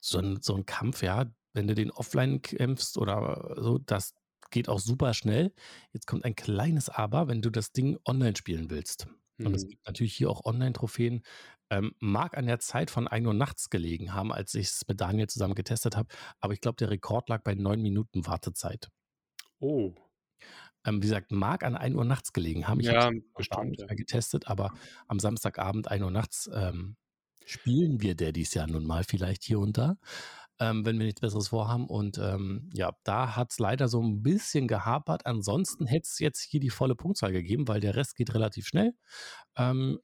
[0.00, 4.14] so, ein, so ein Kampf, ja, wenn du den offline kämpfst oder so, das
[4.50, 5.52] geht auch super schnell.
[5.92, 9.06] Jetzt kommt ein kleines Aber, wenn du das Ding online spielen willst.
[9.42, 9.68] Und es Mhm.
[9.68, 11.22] gibt natürlich hier auch Online-Trophäen.
[11.70, 15.00] Ähm, mag an der Zeit von 1 Uhr nachts gelegen haben, als ich es mit
[15.00, 16.08] Daniel zusammen getestet habe.
[16.40, 18.90] Aber ich glaube, der Rekord lag bei 9 Minuten Wartezeit.
[19.60, 19.94] Oh.
[20.84, 22.80] Ähm, wie gesagt, mag an 1 Uhr nachts gelegen haben.
[22.80, 23.86] Ich habe Ja, es gar bestimmt, ja.
[23.96, 24.72] getestet, aber
[25.08, 26.96] am Samstagabend 1 Uhr nachts ähm,
[27.44, 29.96] spielen wir Daddies ja nun mal vielleicht hier und da,
[30.60, 31.86] ähm, wenn wir nichts Besseres vorhaben.
[31.88, 35.26] Und ähm, ja, da hat es leider so ein bisschen gehapert.
[35.26, 38.94] Ansonsten hätte es jetzt hier die volle Punktzahl gegeben, weil der Rest geht relativ schnell.
[39.56, 39.98] Ähm,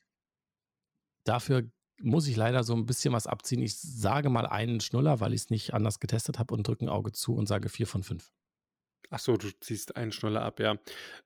[1.25, 3.63] dafür muss ich leider so ein bisschen was abziehen.
[3.63, 6.89] Ich sage mal einen Schnuller, weil ich es nicht anders getestet habe und drücke ein
[6.89, 8.33] Auge zu und sage 4 von 5.
[9.11, 10.79] Ach so, du ziehst einen Schnuller ab, ja.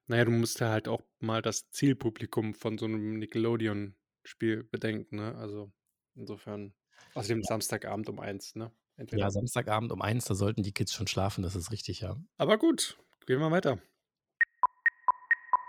[0.08, 5.16] Na ja, du musst ja halt auch mal das Zielpublikum von so einem Nickelodeon-Spiel bedenken,
[5.16, 5.36] ne?
[5.36, 5.72] Also,
[6.14, 6.74] insofern
[7.14, 7.46] außerdem Ja.
[7.46, 8.64] Samstagabend um 1, ne?
[8.64, 12.16] Ja, Entweder Samstagabend um 1, da sollten die Kids schon schlafen, das ist richtig, ja.
[12.38, 13.78] Aber gut, gehen wir weiter.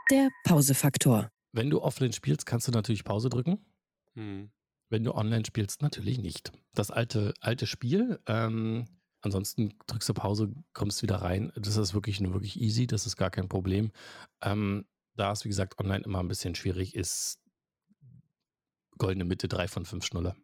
[0.09, 1.29] Der Pausefaktor.
[1.51, 3.65] Wenn du offline spielst, kannst du natürlich Pause drücken.
[4.17, 4.51] Mhm.
[4.89, 6.51] Wenn du online spielst, natürlich nicht.
[6.73, 8.19] Das alte, alte Spiel.
[8.25, 8.85] Ähm,
[9.21, 11.51] ansonsten drückst du Pause, kommst wieder rein.
[11.55, 13.91] Das ist wirklich nur wirklich easy, das ist gar kein Problem.
[14.41, 17.39] Ähm, da es, wie gesagt, online immer ein bisschen schwierig ist,
[18.97, 20.35] goldene Mitte 3 von 5 Schnuller.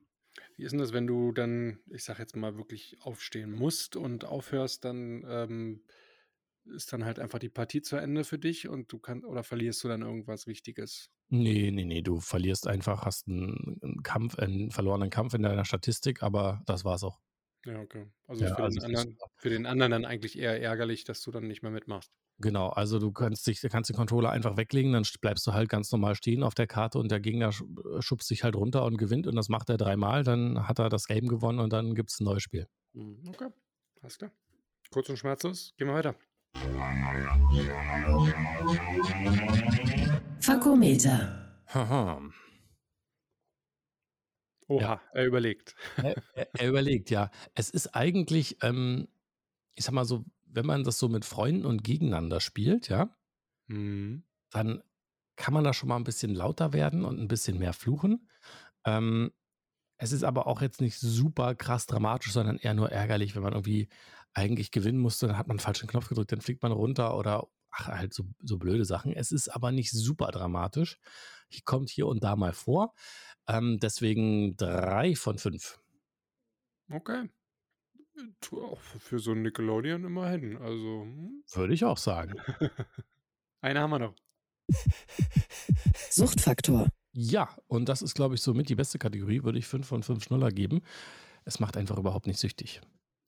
[0.57, 4.25] Wie ist denn das, wenn du dann, ich sag jetzt mal, wirklich aufstehen musst und
[4.25, 5.83] aufhörst, dann ähm,
[6.65, 9.83] ist dann halt einfach die Partie zu Ende für dich und du kannst oder verlierst
[9.83, 11.12] du dann irgendwas Wichtiges?
[11.36, 15.65] Nee, nee, nee, du verlierst einfach, hast einen, einen Kampf, einen verlorenen Kampf in deiner
[15.65, 17.19] Statistik, aber das war's auch.
[17.65, 18.06] Ja, okay.
[18.28, 21.32] Also Ja, für also den anderen, für den anderen dann eigentlich eher ärgerlich, dass du
[21.32, 22.12] dann nicht mehr mitmachst.
[22.39, 25.69] Genau, also du kannst, dich, kannst den Controller einfach weglegen, dann st- bleibst du halt
[25.69, 28.98] ganz normal stehen auf der Karte und der Gegner äh, schubst dich halt runter und
[28.98, 32.12] gewinnt und das macht er dreimal, dann hat er das Game gewonnen und dann gibt
[32.12, 32.67] es ein neues Spiel.
[32.93, 33.50] Mhm, Okay,
[34.02, 34.32] alles klar.
[34.91, 36.15] Kurz und schmerzlos, gehen wir weiter.
[40.39, 41.62] Fakometer.
[41.68, 42.22] Haha.
[44.68, 45.76] Oha, er überlegt.
[45.98, 47.30] Er, er, er überlegt, ja.
[47.54, 49.08] Es ist eigentlich, ähm,
[49.76, 53.16] ich sag mal so, wenn man das so mit Freunden und gegeneinander spielt, ja,
[53.68, 54.24] Mhm.
[54.52, 54.84] dann
[55.38, 58.30] kann man da schon mal ein bisschen lauter werden und ein bisschen mehr fluchen.
[58.86, 59.32] Ähm,
[59.98, 63.54] es ist aber auch jetzt nicht super krass dramatisch, sondern eher nur ärgerlich, wenn man
[63.54, 63.88] irgendwie
[64.34, 67.48] eigentlich gewinnen musste, dann hat man einen falschen Knopf gedrückt, dann fliegt man runter oder
[67.69, 69.13] ach, halt so, so blöde Sachen.
[69.13, 70.98] Es ist aber nicht super dramatisch.
[71.65, 72.93] Kommt hier und da mal vor.
[73.48, 75.80] Ähm, deswegen drei von fünf.
[76.91, 77.30] Okay.
[78.41, 80.58] Tu auch für für so ein Nickelodeon immerhin.
[80.58, 81.43] Also, hm.
[81.54, 82.36] Würde ich auch sagen.
[83.62, 84.15] eine haben wir noch.
[86.10, 86.89] Suchtfaktor.
[87.12, 90.24] Ja, und das ist, glaube ich, somit die beste Kategorie, würde ich fünf von fünf
[90.24, 90.82] Schnuller geben.
[91.46, 92.82] Es macht einfach überhaupt nicht süchtig.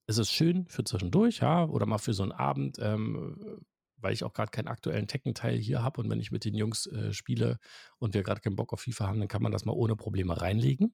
[0.08, 3.63] Es ist schön für zwischendurch, ja, oder mal für so einen Abend, ähm,
[3.98, 6.86] weil ich auch gerade keinen aktuellen Tekken-Teil hier habe und wenn ich mit den Jungs
[6.86, 7.58] äh, spiele
[7.98, 10.39] und wir gerade keinen Bock auf FIFA haben, dann kann man das mal ohne Probleme
[10.39, 10.94] reinlegen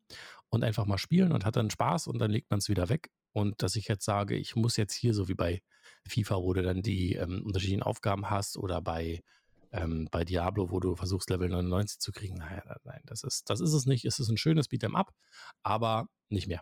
[0.50, 3.10] und einfach mal spielen und hat dann Spaß und dann legt man es wieder weg.
[3.34, 5.62] Und dass ich jetzt sage, ich muss jetzt hier, so wie bei
[6.08, 9.22] FIFA, wo du dann die ähm, unterschiedlichen Aufgaben hast oder bei
[9.74, 12.36] ähm, bei Diablo, wo du versuchst, Level 99 zu kriegen.
[12.36, 14.06] Nein, nein, das ist, das ist es nicht.
[14.06, 15.14] Es ist ein schönes Beat'em Up,
[15.64, 16.62] aber nicht mehr.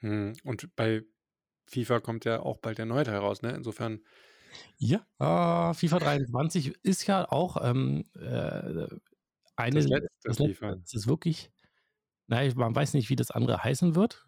[0.00, 0.34] Hm.
[0.44, 1.02] Und bei
[1.68, 3.52] FIFA kommt ja auch bald der neue Teil raus, ne?
[3.54, 4.00] Insofern,
[4.78, 8.86] Ja, äh, FIFA 23 ist ja auch ähm, äh,
[9.56, 10.54] eine, das letzte das letzte.
[10.54, 10.72] FIFA.
[10.84, 11.50] Es ist wirklich,
[12.26, 14.26] naja, man weiß nicht, wie das andere heißen wird.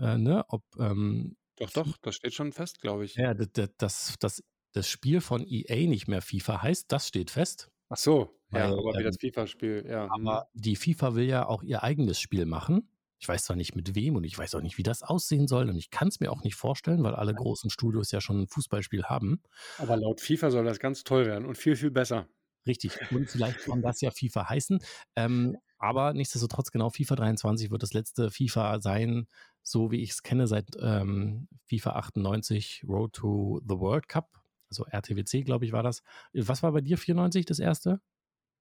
[0.00, 0.44] Äh, ne?
[0.48, 3.14] Ob, ähm, Doch, doch, das steht schon fest, glaube ich.
[3.16, 7.70] ja, das, das, das, das Spiel von EA nicht mehr FIFA heißt, das steht fest.
[7.88, 10.04] Ach so, ja, Weil, aber wie ähm, das FIFA-Spiel, ja.
[10.04, 10.10] hm.
[10.10, 12.88] Aber die FIFA will ja auch ihr eigenes Spiel machen.
[13.20, 15.68] Ich weiß zwar nicht mit wem und ich weiß auch nicht, wie das aussehen soll
[15.68, 18.48] und ich kann es mir auch nicht vorstellen, weil alle großen Studios ja schon ein
[18.48, 19.42] Fußballspiel haben.
[19.78, 22.26] Aber laut FIFA soll das ganz toll werden und viel, viel besser.
[22.66, 22.98] Richtig.
[23.10, 24.80] Und vielleicht kann das ja FIFA heißen.
[25.16, 29.26] Ähm, aber nichtsdestotrotz, genau, FIFA 23 wird das letzte FIFA sein,
[29.62, 34.42] so wie ich es kenne, seit ähm, FIFA 98 Road to the World Cup.
[34.68, 36.02] Also RTWC, glaube ich, war das.
[36.32, 38.00] Was war bei dir 94 das erste?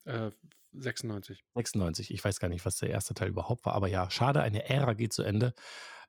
[0.06, 0.32] Äh,
[0.73, 1.43] 96.
[1.55, 2.12] 96.
[2.12, 4.93] Ich weiß gar nicht, was der erste Teil überhaupt war, aber ja, schade, eine Ära
[4.93, 5.53] geht zu Ende.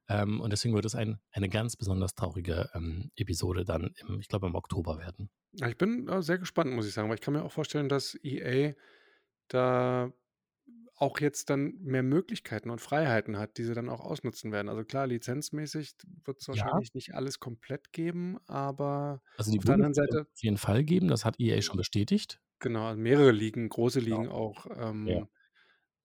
[0.09, 4.29] Ähm, und deswegen wird es ein, eine ganz besonders traurige ähm, Episode dann, im, ich
[4.29, 5.31] glaube, im Oktober werden.
[5.53, 7.89] Ja, ich bin äh, sehr gespannt, muss ich sagen, weil ich kann mir auch vorstellen,
[7.89, 8.75] dass EA
[9.49, 10.13] da
[10.97, 14.69] auch jetzt dann mehr Möglichkeiten und Freiheiten hat, die sie dann auch ausnutzen werden.
[14.69, 15.95] Also klar, lizenzmäßig
[16.25, 20.13] wird es Ja, wahrscheinlich nicht alles komplett geben, aber also die auf der anderen Seite,
[20.13, 22.41] wird es auf jeden Fall geben, das hat EA schon bestätigt.
[22.61, 24.21] Genau, also mehrere Ligen, große Genau.
[24.21, 24.67] Ligen auch.
[24.67, 24.91] Ja.
[24.91, 25.29] Ähm,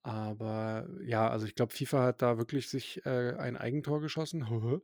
[0.04, 4.46] aber ja, also ich glaube, FIFA hat da wirklich sich äh, ein Eigentor geschossen.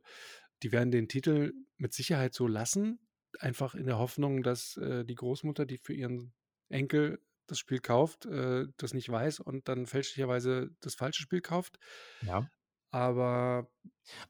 [0.62, 3.00] Die werden den Titel mit Sicherheit so lassen,
[3.40, 6.32] einfach in der Hoffnung, dass äh, die Großmutter, die für ihren
[6.68, 11.78] Enkel das Spiel kauft, äh, das nicht weiß und dann fälschlicherweise das falsche Spiel kauft.
[12.20, 12.48] Ja.
[12.90, 13.68] Aber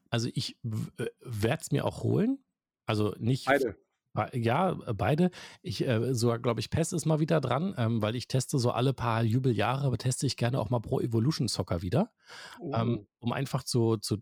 [0.09, 2.43] Also ich werde es mir auch holen.
[2.85, 3.45] Also nicht.
[3.45, 3.77] beide.
[4.33, 5.31] Ja, äh, beide.
[5.63, 8.71] Ich äh, sogar, glaube ich, PES ist mal wieder dran, ähm, weil ich teste so
[8.71, 12.11] alle paar Jubeljahre, aber teste ich gerne auch mal Pro Evolution Soccer wieder,
[12.71, 13.07] ähm, Oh.
[13.19, 14.17] um einfach zu, zu,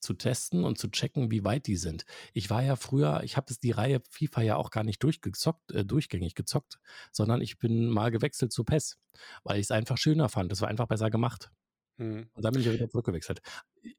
[0.00, 2.04] zu testen und zu checken, wie weit die sind.
[2.34, 5.84] Ich war ja früher, ich habe die Reihe FIFA ja auch gar nicht durchgezockt, äh,
[5.84, 6.78] durchgängig gezockt,
[7.12, 8.98] sondern ich bin mal gewechselt zu PES,
[9.44, 10.52] weil ich es einfach schöner fand.
[10.52, 11.50] Das war einfach besser gemacht.
[11.98, 12.30] Hm.
[12.34, 13.40] Und dann bin ich ja wieder zurückgewechselt.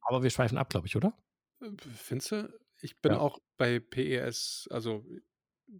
[0.01, 1.17] Aber wir schweifen ab, glaube ich, oder?
[1.61, 2.59] Äh, Findest du?
[2.81, 3.19] Ich bin Ja.
[3.19, 5.03] auch bei PES, also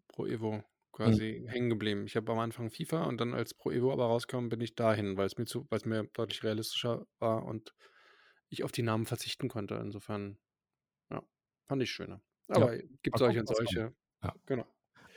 [0.07, 0.63] Pro Evo, Mhm.
[0.91, 2.05] quasi hängen geblieben.
[2.05, 5.15] Ich habe am Anfang FIFA und dann als Pro Evo aber rauskam, bin ich dahin,
[5.17, 7.73] weil es mir zu, weil es mir deutlich realistischer war und
[8.49, 9.75] ich auf die Namen verzichten konnte.
[9.75, 10.37] Insofern,
[11.11, 11.21] ja,
[11.65, 12.21] fand ich schöner.
[12.47, 13.93] Aber gibt Mal solche und solche.
[14.23, 14.33] Ja.
[14.45, 14.65] Genau.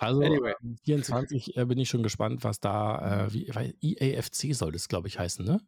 [0.00, 0.54] Also Anyway.
[0.62, 4.88] ähm, 24 äh, bin ich schon gespannt, was da, äh, wie, weil EAFC soll das,
[4.88, 5.60] glaube ich, heißen, ne?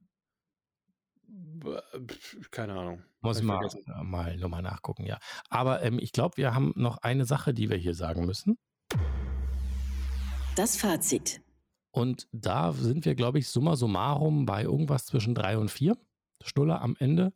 [2.51, 3.05] Keine Ahnung.
[3.21, 3.85] Muss ich mal, vergessen.
[3.87, 5.19] äh, mal nochmal nachgucken, ja.
[5.49, 8.59] Aber ähm, ich glaube, wir haben noch eine Sache, die wir hier sagen müssen.
[10.55, 11.41] Das Fazit.
[11.93, 15.97] Und da sind wir, glaube ich, summa summarum bei irgendwas zwischen drei und vier
[16.43, 17.33] Stulle am Ende.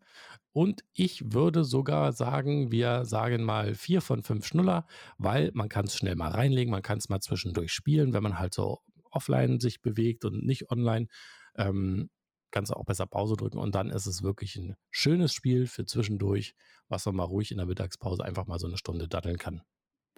[0.52, 5.86] Und ich würde sogar sagen, wir sagen mal vier von fünf Schnuller, weil man kann
[5.86, 9.60] es schnell mal reinlegen, man kann es mal zwischendurch spielen, wenn man halt so offline
[9.60, 11.06] sich bewegt und nicht online.
[11.56, 12.10] Ähm,
[12.50, 15.86] kannst du auch besser Pause drücken und dann ist es wirklich ein schönes Spiel für
[15.86, 16.54] zwischendurch,
[16.88, 19.62] was man mal ruhig in der Mittagspause einfach mal so eine Stunde daddeln kann.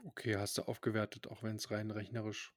[0.04, 2.52] Okay, hast du aufgewertet, auch wenn es rein rechnerisch,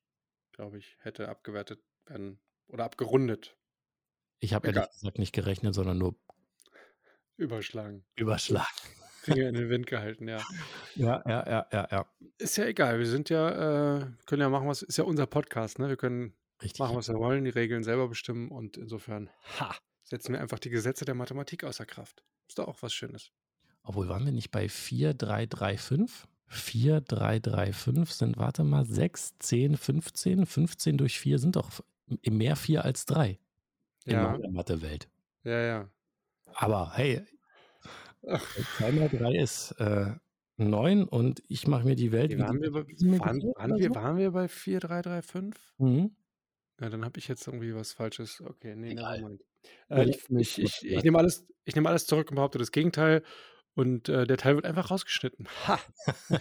[0.51, 3.57] glaube ich, hätte abgewertet werden oder abgerundet,
[4.39, 6.15] Ich habe ehrlich gesagt nicht gerechnet, sondern nur
[7.37, 8.05] überschlagen.
[8.15, 8.67] überschlagen.
[9.23, 10.39] Finger in den Wind gehalten, ja.
[10.95, 12.05] Ja, ja, ja, ja, ja.
[12.37, 15.79] Ist ja egal, wir sind ja, äh, können ja machen, was, ist ja unser Podcast,
[15.79, 15.87] ne?
[15.89, 16.79] Wir können Richtig.
[16.79, 20.69] machen, was wir wollen, die Regeln selber bestimmen und insofern, ha, setzen wir einfach die
[20.69, 22.23] Gesetze der Mathematik außer Kraft.
[22.47, 23.31] Ist doch auch was Schönes.
[23.83, 24.67] Obwohl, waren wir nicht bei
[26.51, 27.73] 4335?
[27.75, 30.45] 4335 sind, warte mal, 6, 10, 15.
[30.45, 31.71] 15 durch 4 sind doch
[32.29, 33.39] mehr 4 als 3
[34.05, 35.09] in Ja, meiner Mathe-Welt.
[35.43, 35.89] ja, ja.
[36.53, 37.21] Aber hey,
[38.27, 38.45] Ach,
[38.77, 40.13] 2 mal 3 ist äh,
[40.57, 42.83] 9 und ich mache mir die Welt wie waren, wir bei,
[43.19, 45.73] waren, waren, wir, waren wir bei 4335?
[45.79, 46.15] Mhm.
[46.79, 48.41] Ja, dann habe ich jetzt irgendwie was Falsches.
[48.41, 49.39] Okay, nee, Egal.
[49.89, 53.23] Äh, ich ich, ich, ich nehme alles, ich nehme alles zurück und behaupte das Gegenteil.
[53.81, 55.47] Und äh, der Teil wird einfach rausgeschnitten.
[55.67, 55.79] Ha!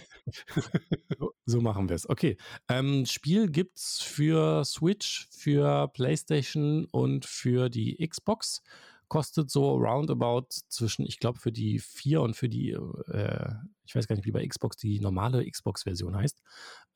[1.17, 2.07] So, so machen wir es.
[2.07, 2.37] Okay.
[2.69, 8.61] Ähm, Spiel gibt es für Switch, für PlayStation und für die Xbox.
[9.07, 13.49] Kostet so roundabout zwischen, ich glaube, für die 4 und für die, äh,
[13.85, 16.41] ich weiß gar nicht, wie bei Xbox die normale Xbox-Version heißt.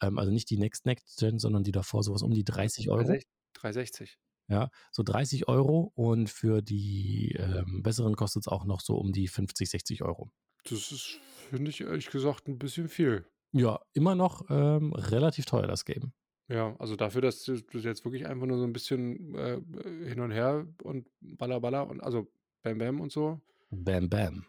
[0.02, 3.18] Ähm, also nicht die Next Next Gen, sondern die davor, sowas um die 30 Euro.
[3.54, 4.18] 360.
[4.48, 4.50] 360.
[4.50, 9.12] Ja, so 30 Euro und für die ähm, besseren kostet es auch noch so um
[9.12, 10.32] die 50, 60 Euro.
[10.64, 13.26] Das ist, finde ich ehrlich gesagt, ein bisschen viel.
[13.52, 16.14] Ja, immer noch ähm, relativ teuer, das Game.
[16.48, 19.62] Ja, also dafür, dass du jetzt wirklich einfach nur so ein bisschen äh,
[20.08, 22.28] hin und her und baller baller und also
[22.62, 23.42] Bam Bam und so.
[23.72, 24.46] Bam, bam.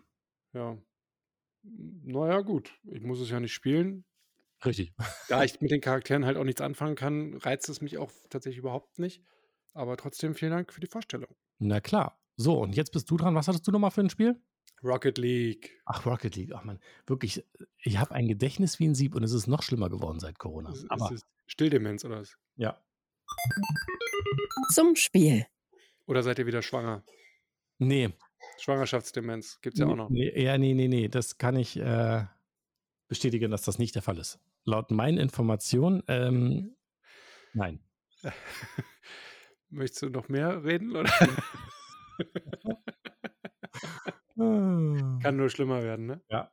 [0.52, 0.78] Ja.
[1.62, 2.72] Naja, gut.
[2.84, 4.04] Ich muss es ja nicht spielen.
[4.64, 4.94] Richtig.
[5.28, 8.58] Da ich mit den Charakteren halt auch nichts anfangen kann, reizt es mich auch tatsächlich
[8.58, 9.22] überhaupt nicht.
[9.76, 11.28] Aber trotzdem vielen Dank für die Vorstellung.
[11.58, 12.18] Na klar.
[12.36, 13.34] So, und jetzt bist du dran.
[13.34, 14.40] Was hattest du nochmal für ein Spiel?
[14.82, 15.80] Rocket League.
[15.84, 16.52] Ach, Rocket League.
[16.54, 17.44] Ach man, wirklich,
[17.78, 20.70] ich habe ein Gedächtnis wie ein Sieb und es ist noch schlimmer geworden seit Corona.
[20.72, 22.36] Ist, Aber ist es Stilldemenz oder was?
[22.56, 22.78] ja,
[24.74, 25.46] Zum Spiel.
[26.06, 27.04] Oder seid ihr wieder schwanger?
[27.78, 28.10] nee,
[28.58, 30.08] Schwangerschaftsdemenz gibt's ja auch noch.
[30.08, 31.08] Nee, ja, nee, nee, nee.
[31.08, 32.24] Das kann ich äh,
[33.08, 34.38] bestätigen, dass das nicht der Fall ist.
[34.64, 36.76] Laut meinen Informationen, ähm,
[37.54, 37.80] nein.
[39.70, 40.96] Möchtest du noch mehr reden?
[40.96, 41.10] Oder?
[44.36, 46.22] Kann nur schlimmer werden, ne?
[46.28, 46.50] Ja.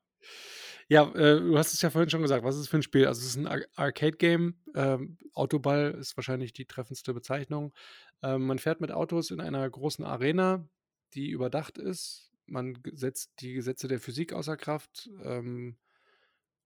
[0.89, 2.43] Ja, äh, du hast es ja vorhin schon gesagt.
[2.43, 3.07] Was ist es für ein Spiel?
[3.07, 4.55] Also, es ist ein Ar Arcade-Game.
[4.75, 7.73] Ähm, Autoball ist wahrscheinlich die treffendste Bezeichnung.
[8.21, 10.67] Ähm, man fährt mit Autos in einer großen Arena,
[11.13, 12.31] die überdacht ist.
[12.45, 15.77] Man setzt die Gesetze der Physik außer Kraft, ähm,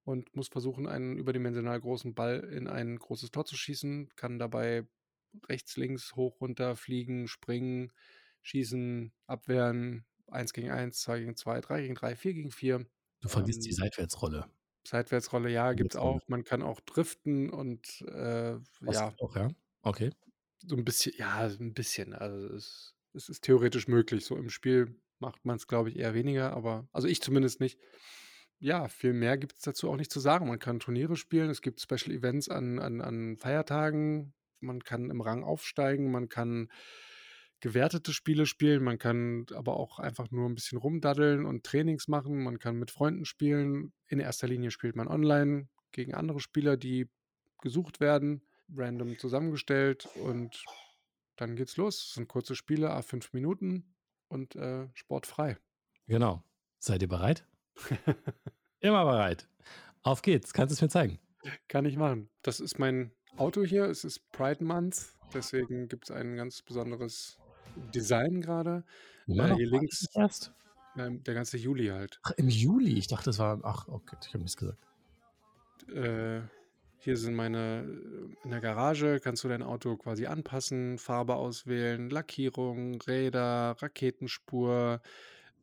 [0.07, 4.87] und muss versuchen, einen überdimensional großen Ball in ein großes Tor zu schießen, kann dabei
[5.49, 7.91] rechts, links, hoch, runter, fliegen, springen,
[8.41, 12.85] schießen, abwehren, 1 gegen 1, 2 gegen 2, 3 gegen 3, 4 gegen 4.
[13.21, 14.49] Du vergisst die Ähm Seitwärtsrolle.
[14.87, 15.97] Seitwärtsrolle, ja, gibt's Seitwärtsrolle.
[15.97, 16.21] auch.
[16.27, 19.49] Man kann auch driften und, äh, ja, auch, ja?
[19.81, 20.11] Okay.
[20.59, 22.13] so ein bisschen ja, so 'n bisschen.
[22.13, 24.25] Also, es es ist theoretisch möglich.
[24.25, 27.79] So im Spiel macht man's, glaube ich, eher weniger, aber also, ich zumindest nicht.
[28.59, 30.47] Ja, viel mehr gibt's dazu auch nicht zu sagen.
[30.47, 34.33] Man kann Turniere spielen, es gibt Special Events an an an Feiertagen.
[34.59, 36.69] Man kann im Rang aufsteigen, man kann
[37.59, 42.43] gewertete Spiele spielen, man kann aber auch einfach nur 'n bisschen rumdaddeln und Trainings machen.
[42.43, 43.93] Man kann mit Freunden spielen.
[44.07, 47.09] In erster Linie spielt man online gegen andere Spieler, die
[47.61, 48.43] gesucht werden,
[48.75, 50.63] random zusammengestellt und
[51.37, 52.07] dann geht's los.
[52.09, 53.95] Es sind kurze Spiele, à 5 Minuten
[54.27, 55.57] und, äh, sportfrei.
[56.07, 56.43] Genau.
[56.79, 57.45] Seid ihr bereit?
[58.79, 59.47] Immer bereit.
[60.03, 60.53] Auf geht's.
[60.53, 61.19] Kannst du's mir zeigen?
[61.69, 62.29] Kann ich machen.
[62.43, 63.85] Das ist mein Auto hier.
[63.85, 67.39] Es ist Pride Month, deswegen gibt's ein ganz besonderes
[67.75, 68.83] Design grade.
[69.27, 70.53] Immer Äh, hier links erst?
[70.95, 72.23] ähm, der ganze Juli halt.
[72.23, 72.97] Ach, im Juli.
[72.97, 74.87] Ich dachte, das war ach, okay, ich habe nichts gesagt.
[75.93, 76.41] Äh,
[76.97, 82.09] hier sind meine äh, in der Garage kannst du dein Auto quasi anpassen, Farbe auswählen,
[82.09, 85.01] Lackierung, Räder, Raketenspur,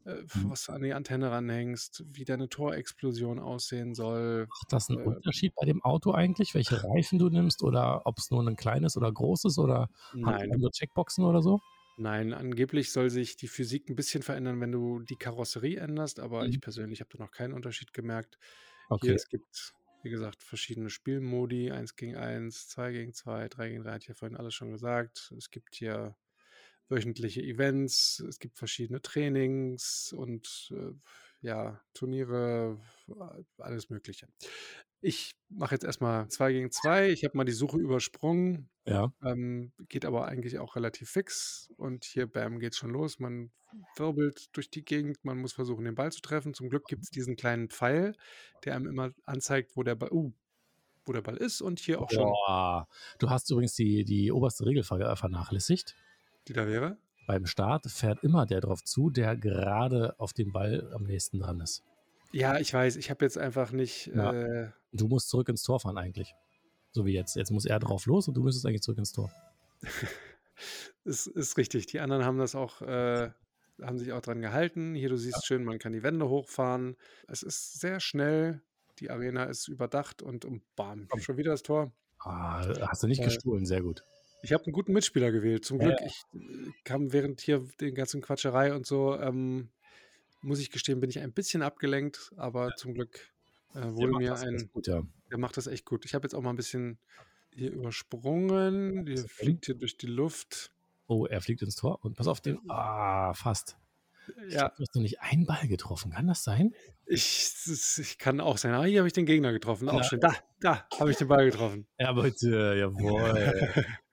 [0.05, 0.51] äh, Mhm.
[0.51, 4.51] was du an die Antenne ranhängst, wie deine Torexplosion aussehen soll.
[4.51, 8.31] Macht das 'n Äh Unterschied bei dem Auto eigentlich, welche Reifen du nimmst oder ob's
[8.31, 10.51] nur 'nen kleines oder großes oder Nein.
[10.51, 11.62] andere Checkboxen oder so?
[11.99, 16.49] Nein, angeblich soll sich die Physik 'n bisschen verändern, wenn du die Karosserie änderst, aber
[16.49, 16.49] Mhm.
[16.49, 18.37] ich persönlich habe da noch keinen Unterschied gemerkt.
[18.90, 19.14] Okay.
[19.14, 23.85] Hier, es gibt, wie gesagt, verschiedene Spielmodi, 1 gegen 1, 2 gegen 2, 3 gegen
[23.85, 25.33] 3, hatte ich ja vorhin alles schon gesagt.
[25.38, 26.17] Es gibt hier
[26.88, 30.92] wöchentliche Events, es gibt verschiedene Trainings und, äh,
[31.40, 32.81] ja, Turniere,
[33.59, 34.29] alles Mögliche.
[35.03, 37.11] Ich mache jetzt erst mal 2 gegen 2.
[37.11, 39.12] Ich habe mal die Suche übersprungen, Ja.
[39.23, 43.18] ähm, geht aber eigentlich auch relativ fix und hier, bam, geht's schon los.
[43.18, 43.53] Man
[43.97, 46.55] wirbelt durch die Gegend, man muss versuchen, den Ball zu treffen.
[46.55, 48.14] Zum Glück gibt's diesen kleinen Pfeil,
[48.64, 50.33] der einem immer anzeigt, wo der Ball uh,
[51.05, 52.88] wo der Ball ist und hier auch schon Boah.
[53.18, 55.94] Du hast übrigens die die oberste Regel ver vernachlässigt.
[56.48, 56.96] Die da wäre?
[57.26, 61.61] Beim Start fährt immer der drauf zu, der gerade auf den Ball am nächsten dran
[61.61, 61.83] ist.
[62.33, 64.33] Ja, ich weiß, ich habe jetzt einfach nicht, Ja.
[64.33, 66.35] äh Du musst zurück ins Tor fahren eigentlich.
[66.92, 67.35] So wie jetzt.
[67.37, 69.33] Jetzt muss er drauf los und du müsstest eigentlich zurück ins Tor.
[71.04, 71.87] Ist ist richtig.
[71.87, 73.30] Die anderen haben das auch äh,
[73.83, 74.94] haben sich auch dran gehalten.
[74.94, 75.20] Hier, du Ja.
[75.20, 76.96] siehst schön, man kann die Wände hochfahren.
[77.26, 78.62] Es ist sehr schnell.
[79.00, 81.20] Die Arena ist überdacht und und bam, Komm.
[81.20, 81.92] schon wieder das Tor.
[82.20, 84.04] Ah, hast du nicht Äh gestohlen, sehr gut.
[84.44, 85.64] Ich habe 'n guten Mitspieler gewählt.
[85.64, 86.00] Zum Glück.
[86.00, 86.04] ja.
[86.04, 89.70] Ich, äh, kam während hier den ganzen Quatscherei und so, ähm,
[90.42, 92.74] muss ich gestehen, bin ich ein bisschen abgelenkt, aber Ja.
[92.76, 93.33] zum Glück,
[93.74, 95.02] äh, wurde mir ein gut, ja.
[95.30, 96.04] der macht das echt gut.
[96.07, 97.00] Ich habe jetzt auch mal 'n bisschen
[97.54, 99.07] hier übersprungen.
[99.07, 100.72] Der fliegt hier durch die Luft.
[101.11, 103.76] Oh, er fliegt ins Tor und pass auf den ah, fast.
[104.48, 104.61] Ich Ja.
[104.61, 106.12] glaube, du hast noch nicht einen Ball getroffen.
[106.12, 106.74] Kann das sein?
[107.07, 107.50] Ich
[107.98, 108.72] ich kann auch sein.
[108.72, 110.04] Ah, hier habe ich den Gegner getroffen, auch Ja.
[110.04, 110.20] schön.
[110.20, 111.87] Da, da habe ich den Ball getroffen.
[111.98, 113.74] Ja, bitte, jawohl.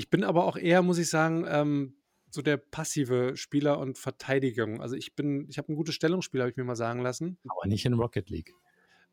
[0.00, 1.98] Ich bin aber auch eher, muss ich sagen, ähm,
[2.30, 4.80] so der passive Spieler und Verteidigung.
[4.80, 7.36] Also, ich bin ich habe 'n gutes Stellungsspiel, habe ich mir mal sagen lassen.
[7.48, 8.54] Aber nicht in Rocket League.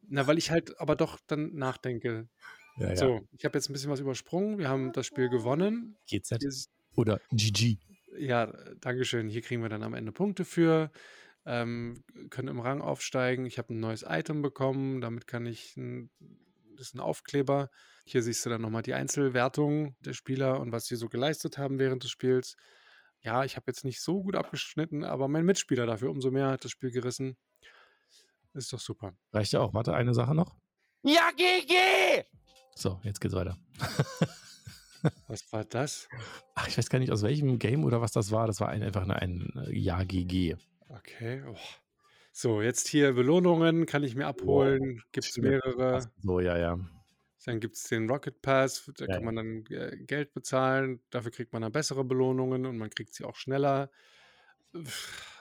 [0.04, 2.30] Na, weil ich halt aber doch dann nachdenke.
[2.76, 3.10] Ja, ja.
[3.10, 4.58] So, ich habe jetzt 'n bisschen was übersprungen.
[4.60, 5.97] Wir haben das Spiel gewonnen.
[6.08, 7.78] GZ ist oder GG.
[8.17, 8.47] Ja,
[8.80, 9.28] dankeschön.
[9.30, 10.91] Hier kriegen wir dann am Ende Punkte für,
[11.45, 13.45] ähm, können im Rang aufsteigen.
[13.45, 15.02] Ich habe 'n neues Item bekommen.
[15.02, 16.10] Damit kann ich 'n
[16.78, 17.70] das ist 'n Aufkleber.
[18.06, 21.58] Hier siehst du dann noch mal die Einzelwertung der Spieler und was sie so geleistet
[21.58, 22.56] haben während des Spiels.
[23.22, 26.64] Ja, ich habe jetzt nicht so gut abgeschnitten, aber mein Mitspieler dafür umso mehr hat
[26.64, 27.36] das Spiel gerissen.
[28.54, 29.14] Ist doch super.
[29.34, 29.74] Reicht ja auch.
[29.74, 30.56] Warte, eine Sache noch.
[31.04, 32.24] Ja, GG!
[32.76, 33.58] So, jetzt geht's weiter.
[35.28, 36.08] Was war das?
[36.56, 38.47] Ach, ich weiß gar nicht, aus welchem Game oder was das war.
[38.47, 40.56] Das war ein einfach nur ein, äh, Ja GG.
[40.89, 41.43] Okay.
[41.47, 41.56] Oh.
[42.40, 44.30] So, jetzt hier Belohnungen kann ich mir Wow.
[44.30, 45.02] abholen.
[45.12, 45.98] Gibt's Schöne mehrere.
[45.98, 46.78] Ach so, ja, ja.
[47.46, 51.02] Dann gibt's den Rocket Pass, da Ja, kann man dann, äh, Geld bezahlen.
[51.10, 53.90] Dafür kriegt man dann bessere Belohnungen und man kriegt sie auch schneller.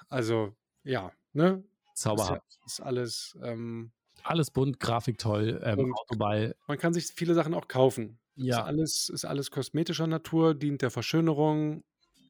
[0.08, 1.62] also ja, ne?
[1.92, 2.42] Zauberhaft.
[2.46, 3.38] Ist, ja, ist alles.
[3.42, 3.92] Ähm,
[4.22, 6.56] alles bunt, Grafik toll, ähm, Autoball.
[6.66, 8.18] Man kann sich viele Sachen auch kaufen.
[8.36, 8.60] Ja.
[8.60, 11.84] Ist alles, ist alles kosmetischer Natur, dient der Verschönerung.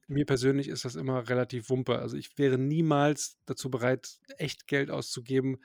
[0.08, 1.98] Mir persönlich ist das immer relativ wumpe.
[1.98, 5.58] Also ich wäre niemals dazu bereit, echt Geld auszugeben,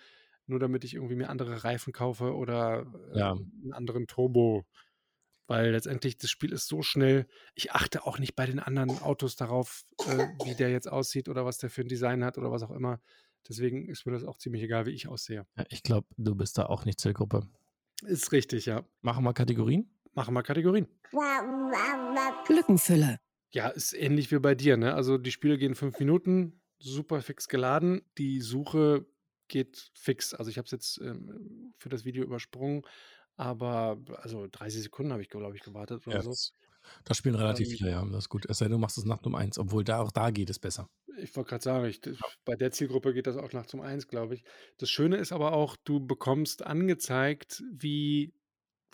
[0.47, 3.31] nur damit ich irgendwie mir andere Reifen kaufe oder äh, Ja.
[3.33, 4.65] einen anderen Turbo.
[5.47, 7.27] Weil letztendlich das Spiel ist so schnell.
[7.55, 11.45] Ich achte auch nicht bei den anderen Autos darauf, äh, wie der jetzt aussieht oder
[11.45, 13.01] was der für ein Design hat oder was auch immer.
[13.49, 15.45] Deswegen ist mir das auch ziemlich egal, wie ich aussehe.
[15.57, 17.47] Ja, ich glaube, du bist da auch nicht Zielgruppe.
[18.03, 18.83] Ist richtig, ja.
[19.01, 19.91] Machen wir Kategorien?
[20.13, 20.87] Machen wir Kategorien.
[22.49, 23.19] Lückenfüller.
[23.53, 24.93] Ja, ist ähnlich wie bei dir, ne?
[24.93, 28.01] Also die Spiele gehen fünf Minuten, super fix geladen.
[28.17, 29.05] Die Suche
[29.49, 30.33] geht fix.
[30.33, 32.83] Also ich habe es jetzt ähm, für das Video übersprungen,
[33.35, 36.37] aber also 30 Sekunden habe ich, glaube ich, gewartet oder Ja, so.
[37.05, 38.05] das, spielen relativ Ähm, viele, ja.
[38.05, 38.45] Das ist gut.
[38.49, 40.59] Es sei denn, du machst es nachts um eins, obwohl da auch da geht es
[40.59, 40.89] besser.
[41.17, 41.99] Ich wollte gerade sagen, ich,
[42.45, 44.43] bei der Zielgruppe geht das auch nachts um eins, glaube ich.
[44.77, 48.33] Das Schöne ist aber auch, du bekommst angezeigt, wie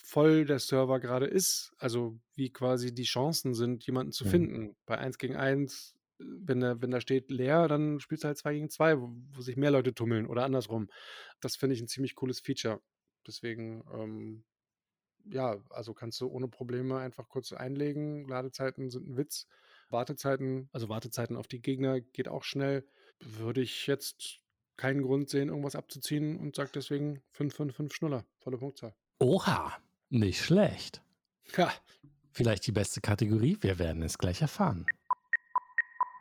[0.10, 1.74] voll der Server gerade ist.
[1.78, 4.30] Also wie quasi die Chancen sind, jemanden zu Mhm.
[4.30, 4.78] finden.
[4.86, 8.38] Bei 1 gegen 1, äh, wenn da, wenn da steht leer, dann spielst du halt
[8.38, 10.88] 2 gegen 2, wo, wo sich mehr Leute tummeln oder andersrum.
[11.42, 12.82] Das finde ich ein ziemlich cooles Feature.
[13.28, 14.46] Deswegen, ähm,
[15.26, 18.26] ja, also kannst du ohne Probleme einfach kurz einlegen.
[18.28, 19.48] Ladezeiten sind ein Witz.
[19.90, 22.88] Wartezeiten, also Wartezeiten auf die Gegner geht auch schnell.
[23.20, 24.40] Würde ich jetzt
[24.78, 28.26] keinen Grund sehen, irgendwas abzuziehen und sage deswegen 5, 5, 5 Schnuller.
[28.40, 28.96] Volle Punktzahl.
[29.20, 29.76] Oha,
[30.10, 31.02] nicht schlecht.
[31.56, 31.72] Ja,
[32.38, 33.58] Vielleicht die beste Kategorie?
[33.62, 34.86] Wir werden es gleich erfahren.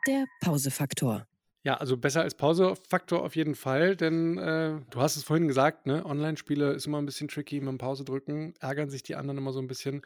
[0.07, 1.27] Der Pausefaktor.
[1.63, 5.85] Ja, also besser als Pausefaktor auf jeden Fall, denn äh, du hast es vorhin gesagt,
[5.85, 6.03] ne?
[6.03, 9.53] Online-Spiele ist immer ein bisschen tricky mit dem Pause drücken, ärgern sich die anderen immer
[9.53, 10.01] so ein bisschen.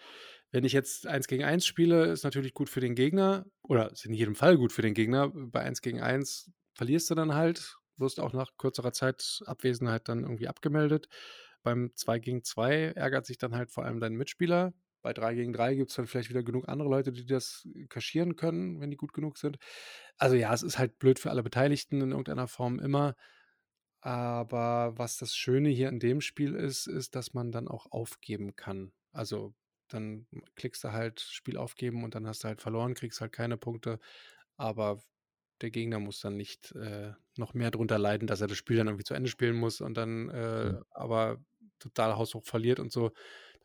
[0.52, 4.06] Wenn ich jetzt 1 gegen 1 spiele, ist natürlich gut für den Gegner oder ist
[4.06, 5.32] in jedem Fall gut für den Gegner.
[5.34, 10.24] Bei 1 gegen 1 verlierst du dann halt, wirst auch nach kürzerer Zeit Abwesenheit dann
[10.24, 11.08] irgendwie abgemeldet.
[11.64, 14.74] Beim 2 gegen 2 ärgert sich dann halt vor allem dein Mitspieler.
[15.02, 18.36] Bei 3 gegen 3 gibt es dann vielleicht wieder genug andere Leute, die das kaschieren
[18.36, 19.58] können, wenn die gut genug sind.
[20.18, 23.16] Also ja, es ist halt blöd für alle Beteiligten in irgendeiner Form immer.
[24.02, 28.56] Aber was das Schöne hier in dem Spiel ist, ist, dass man dann auch aufgeben
[28.56, 28.94] kann.
[29.12, 29.54] Also
[29.88, 33.58] dann klickst du halt Spiel aufgeben und dann hast du halt verloren, kriegst halt keine
[33.58, 34.00] Punkte.
[34.58, 35.02] Aber
[35.62, 38.88] der Gegner muss dann nicht äh, noch mehr drunter leiden, dass er das Spiel dann
[38.88, 40.82] irgendwie zu Ende spielen muss und dann äh, Mhm.
[40.92, 41.44] aber
[41.82, 43.12] total haushoch verliert und so.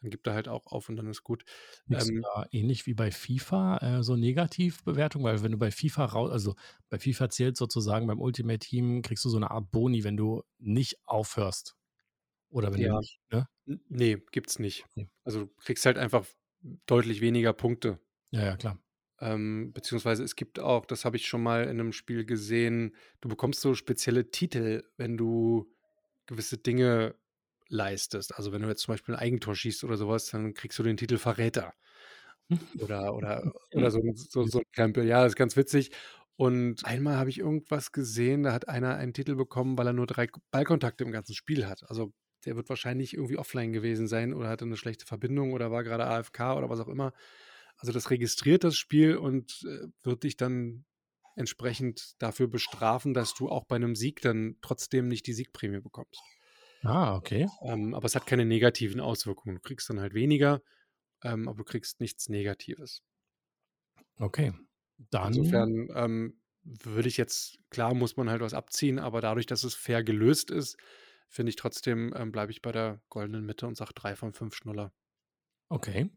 [0.00, 1.44] Dann gibt er halt auch auf und dann ist gut.
[1.88, 6.04] Ist Ähm, da ähnlich wie bei FIFA äh, so Negativbewertung, weil wenn du bei FIFA
[6.06, 6.54] raus, also
[6.90, 10.42] bei FIFA zählt sozusagen beim Ultimate Team, kriegst du so eine Art Boni, wenn du
[10.58, 11.76] nicht aufhörst.
[12.50, 12.88] Oder wenn Ja.
[12.92, 13.48] du nicht, ne?
[13.66, 14.86] nee, gibt's nicht.
[14.96, 15.08] Okay.
[15.24, 16.26] Also du kriegst halt einfach
[16.86, 18.00] deutlich weniger Punkte.
[18.30, 18.78] Ja, ja, klar.
[19.18, 23.28] Ähm, beziehungsweise es gibt auch, das habe ich schon mal in einem Spiel gesehen, du
[23.28, 25.72] bekommst so spezielle Titel, wenn du
[26.26, 27.14] gewisse Dinge
[27.68, 28.34] leistest.
[28.36, 30.96] Also wenn du jetzt zum Beispiel ein Eigentor schießt oder sowas, dann kriegst du den
[30.96, 31.74] Titel Verräter.
[32.78, 33.42] Oder, oder,
[33.72, 35.06] oder so, ein- so, so ein Krempel.
[35.06, 35.90] Ja, das ist ganz witzig.
[36.36, 40.06] Und einmal habe ich irgendwas gesehen, da hat einer einen Titel bekommen, weil er nur
[40.06, 41.88] drei Ballkontakte im ganzen Spiel hat.
[41.88, 42.12] Also
[42.44, 46.04] der wird wahrscheinlich irgendwie offline gewesen sein oder hatte eine schlechte Verbindung oder war gerade
[46.06, 47.12] AFK oder was auch immer.
[47.78, 50.84] Also das registriert das Spiel und äh, wird dich dann
[51.36, 56.20] entsprechend dafür bestrafen, dass du auch bei einem Sieg dann trotzdem nicht die Siegprämie bekommst.
[56.86, 57.48] Ah, okay.
[57.62, 59.56] Ähm, aber es hat keine negativen Auswirkungen.
[59.56, 60.62] Du kriegst dann halt weniger,
[61.22, 63.02] ähm, aber du kriegst nichts Negatives.
[64.18, 64.52] Okay.
[65.10, 69.64] Dann, Insofern ähm, würde ich jetzt, klar muss man halt was abziehen, aber dadurch, dass
[69.64, 70.76] es fair gelöst ist,
[71.28, 74.54] finde ich trotzdem, ähm, bleibe ich bei der goldenen Mitte und sage drei von fünf
[74.54, 74.92] Schnuller.
[75.68, 76.10] okay.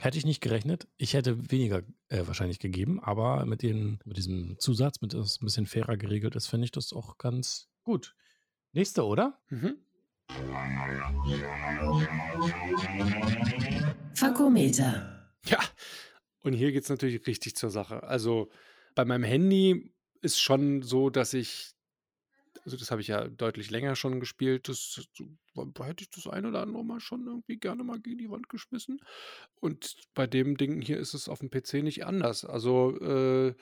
[0.00, 0.88] Hätte ich nicht gerechnet.
[0.96, 5.44] Ich hätte weniger äh, wahrscheinlich gegeben, aber mit, den, mit diesem Zusatz, mit das ein
[5.44, 8.16] bisschen fairer geregelt ist, finde ich das auch ganz gut.
[8.72, 9.40] Nächste, oder?
[9.50, 9.76] Mhm.
[14.14, 15.30] Fakometer.
[15.46, 15.58] Ja,
[16.42, 18.02] und hier geht es natürlich richtig zur Sache.
[18.04, 18.50] Also
[18.94, 21.72] bei meinem Handy ist schon so, dass ich,
[22.64, 25.06] also das habe ich ja deutlich länger schon gespielt, das
[25.76, 28.48] da hätte ich das ein oder andere Mal schon irgendwie gerne mal gegen die Wand
[28.48, 29.00] geschmissen.
[29.60, 32.44] Und bei dem Ding hier ist es auf dem PC nicht anders.
[32.44, 33.54] Also äh,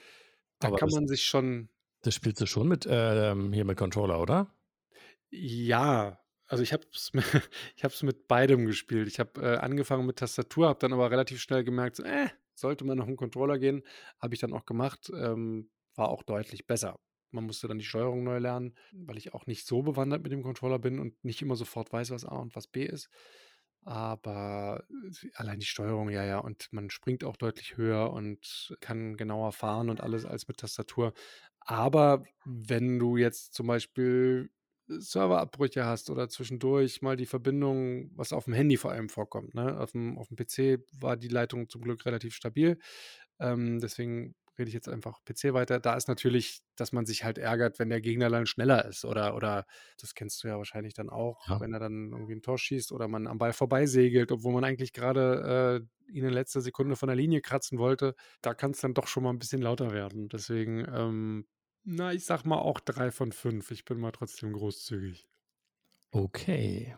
[0.58, 1.68] da Aber kann das- man sich schon,
[2.02, 4.54] Das spielst du schon mit ähm, hier mit Controller, oder?
[5.34, 6.18] ja,
[6.52, 7.10] also ich habe es
[7.76, 9.08] ich hab's mit beidem gespielt.
[9.08, 12.84] Ich habe äh, angefangen mit Tastatur, habe dann aber relativ schnell gemerkt, so, äh, sollte
[12.84, 13.82] man noch einen Controller gehen,
[14.20, 17.00] habe ich dann auch gemacht, ähm, war auch deutlich besser.
[17.30, 18.74] Man musste dann die Steuerung neu lernen,
[19.06, 22.10] weil ich auch nicht so bewandert mit dem Controller bin und nicht immer sofort weiß,
[22.10, 23.08] was A und was B ist.
[23.84, 29.16] Aber äh, allein die Steuerung, ja, ja, und man springt auch deutlich höher und kann
[29.16, 31.14] genauer fahren und alles als mit Tastatur.
[31.60, 34.50] Aber wenn du jetzt zum Beispiel
[35.00, 39.78] Serverabbrüche hast oder zwischendurch mal die Verbindung, was auf dem Handy vor allem vorkommt, ne?
[39.80, 42.78] Auf dem, auf dem PC war die Leitung zum Glück relativ stabil.
[43.40, 45.80] Ähm, deswegen rede ich jetzt einfach PC weiter.
[45.80, 49.34] Da ist natürlich, dass man sich halt ärgert, wenn der Gegner dann schneller ist oder,
[49.34, 49.64] oder
[49.98, 51.58] das kennst du ja wahrscheinlich dann auch, Ja.
[51.58, 54.92] wenn er dann irgendwie ein Tor schießt oder man am Ball vorbeisegelt, obwohl man eigentlich
[54.92, 58.14] gerade äh, ihn in letzter Sekunde von der Linie kratzen wollte.
[58.42, 60.28] Da kann es dann doch schon mal ein bisschen lauter werden.
[60.28, 61.46] Deswegen, ähm,
[61.84, 63.70] na, ich sag mal auch drei von fünf.
[63.70, 65.28] Ich bin mal trotzdem großzügig.
[66.12, 66.96] Okay.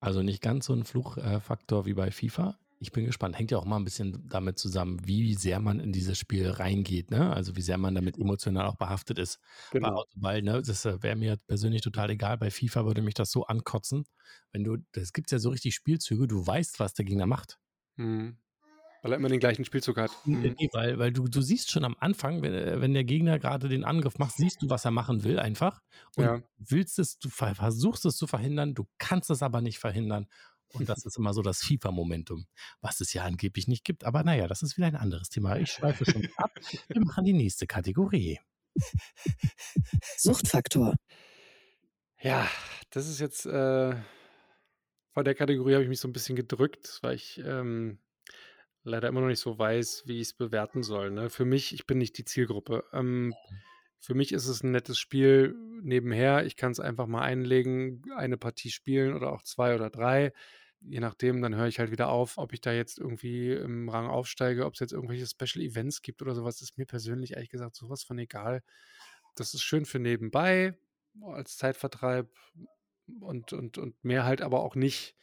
[0.00, 2.58] Also nicht ganz so ein Fluchfaktor wie bei FIFA.
[2.80, 3.38] Ich bin gespannt.
[3.38, 7.10] Hängt ja auch mal ein bisschen damit zusammen, wie sehr man in dieses Spiel reingeht,
[7.10, 7.32] ne?
[7.34, 9.38] Also wie sehr man damit emotional auch behaftet ist.
[9.80, 9.92] Bei Genau.
[9.92, 12.38] Autoball, ne, das äh, wäre mir persönlich total egal.
[12.38, 14.06] Bei FIFA würde mich das so ankotzen.
[14.52, 17.58] Wenn du, das gibt ja so richtig Spielzüge, du weißt, was der Gegner macht.
[17.96, 18.38] Mhm.
[19.02, 20.10] Weil er immer den gleichen Spielzug hat.
[20.26, 20.54] Mhm.
[20.58, 23.84] Nee, weil, weil du, du siehst schon am Anfang, wenn, wenn der Gegner gerade den
[23.84, 25.80] Angriff macht, siehst du, was er machen will einfach.
[26.16, 26.42] Und Ja.
[26.58, 30.26] willst es, du ver- versuchst es zu verhindern, du kannst es aber nicht verhindern.
[30.72, 32.46] Und das ist immer so das FIFA-Momentum,
[32.80, 34.04] was es ja angeblich nicht gibt.
[34.04, 35.56] Aber naja, das ist wieder ein anderes Thema.
[35.56, 36.52] Ich schweife schon ab.
[36.88, 38.38] Wir machen die nächste Kategorie.
[40.16, 40.94] Suchtfaktor.
[42.20, 42.48] Ja,
[42.90, 43.96] das ist jetzt, äh,
[45.12, 47.98] vor der Kategorie habe ich mich so ein bisschen gedrückt, weil ich ähm,
[48.82, 51.10] leider immer noch nicht so weiß, wie ich es bewerten soll.
[51.10, 51.30] Ne?
[51.30, 52.84] Für mich, ich bin nicht die Zielgruppe.
[52.92, 53.34] Ähm,
[53.98, 56.46] für mich ist es ein nettes Spiel nebenher.
[56.46, 60.32] Ich kann es einfach mal einlegen, eine Partie spielen oder auch zwei oder drei.
[60.80, 64.06] Je nachdem, dann höre ich halt wieder auf, ob ich da jetzt irgendwie im Rang
[64.06, 67.76] aufsteige, ob es jetzt irgendwelche Special Events gibt oder sowas, ist mir persönlich ehrlich gesagt
[67.76, 68.62] sowas von egal.
[69.36, 70.78] Das ist schön für nebenbei
[71.22, 72.30] als Zeitvertreib
[73.20, 75.16] und, und, und mehr halt aber auch nicht.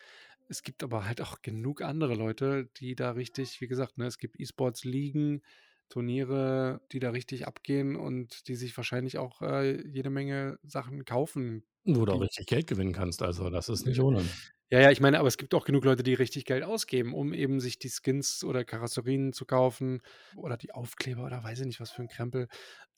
[0.47, 4.17] Es gibt aber halt auch genug andere Leute, die da richtig, wie gesagt, ne, es
[4.17, 5.41] gibt E-Sports-Ligen,
[5.89, 11.63] Turniere, die da richtig abgehen und die sich wahrscheinlich auch äh, jede Menge Sachen kaufen.
[11.85, 13.21] Wo du auch richtig Geld gewinnen kannst.
[13.21, 14.25] Also das ist nicht ohne.
[14.69, 17.33] Ja, ja, ich meine, aber es gibt auch genug Leute, die richtig Geld ausgeben, um
[17.33, 20.01] eben sich die Skins oder Karosserien zu kaufen
[20.35, 22.49] oder die Aufkleber oder weiß ich nicht, was für ein Krempel.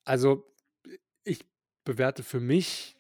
[0.03, 0.51] Also,
[1.23, 1.45] ich
[1.83, 2.97] bewerte für mich,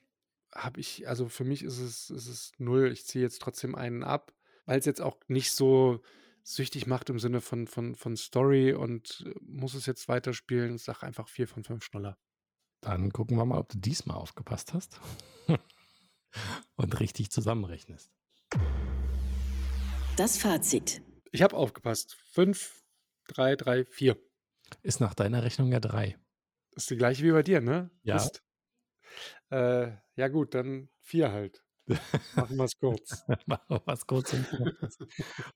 [0.53, 2.91] habe ich, also für mich ist es, ist es null.
[2.91, 4.33] Ich ziehe jetzt trotzdem einen ab,
[4.69, 5.99] weil es jetzt auch nicht so
[6.43, 10.75] süchtig macht im Sinne von, von, von Story und äh, muss es jetzt weiterspielen.
[10.75, 12.19] Ich sage einfach vier von fünf Schnuller.
[12.81, 15.01] Dann gucken wir mal, ob du diesmal aufgepasst hast
[16.75, 18.11] und richtig zusammenrechnest.
[20.17, 21.01] Das Fazit.
[21.31, 22.15] Ich habe aufgepasst.
[22.31, 22.85] Fünf,
[23.27, 24.21] drei, drei, vier.
[24.83, 26.19] Ist nach deiner Rechnung ja drei.
[26.73, 27.89] Das ist die gleiche wie bei dir, ne?
[28.03, 28.23] Ja.
[29.49, 31.65] Äh, ja gut, dann vier halt.
[32.35, 33.25] Machen wir es kurz.
[33.45, 34.35] Machen wir was kurz.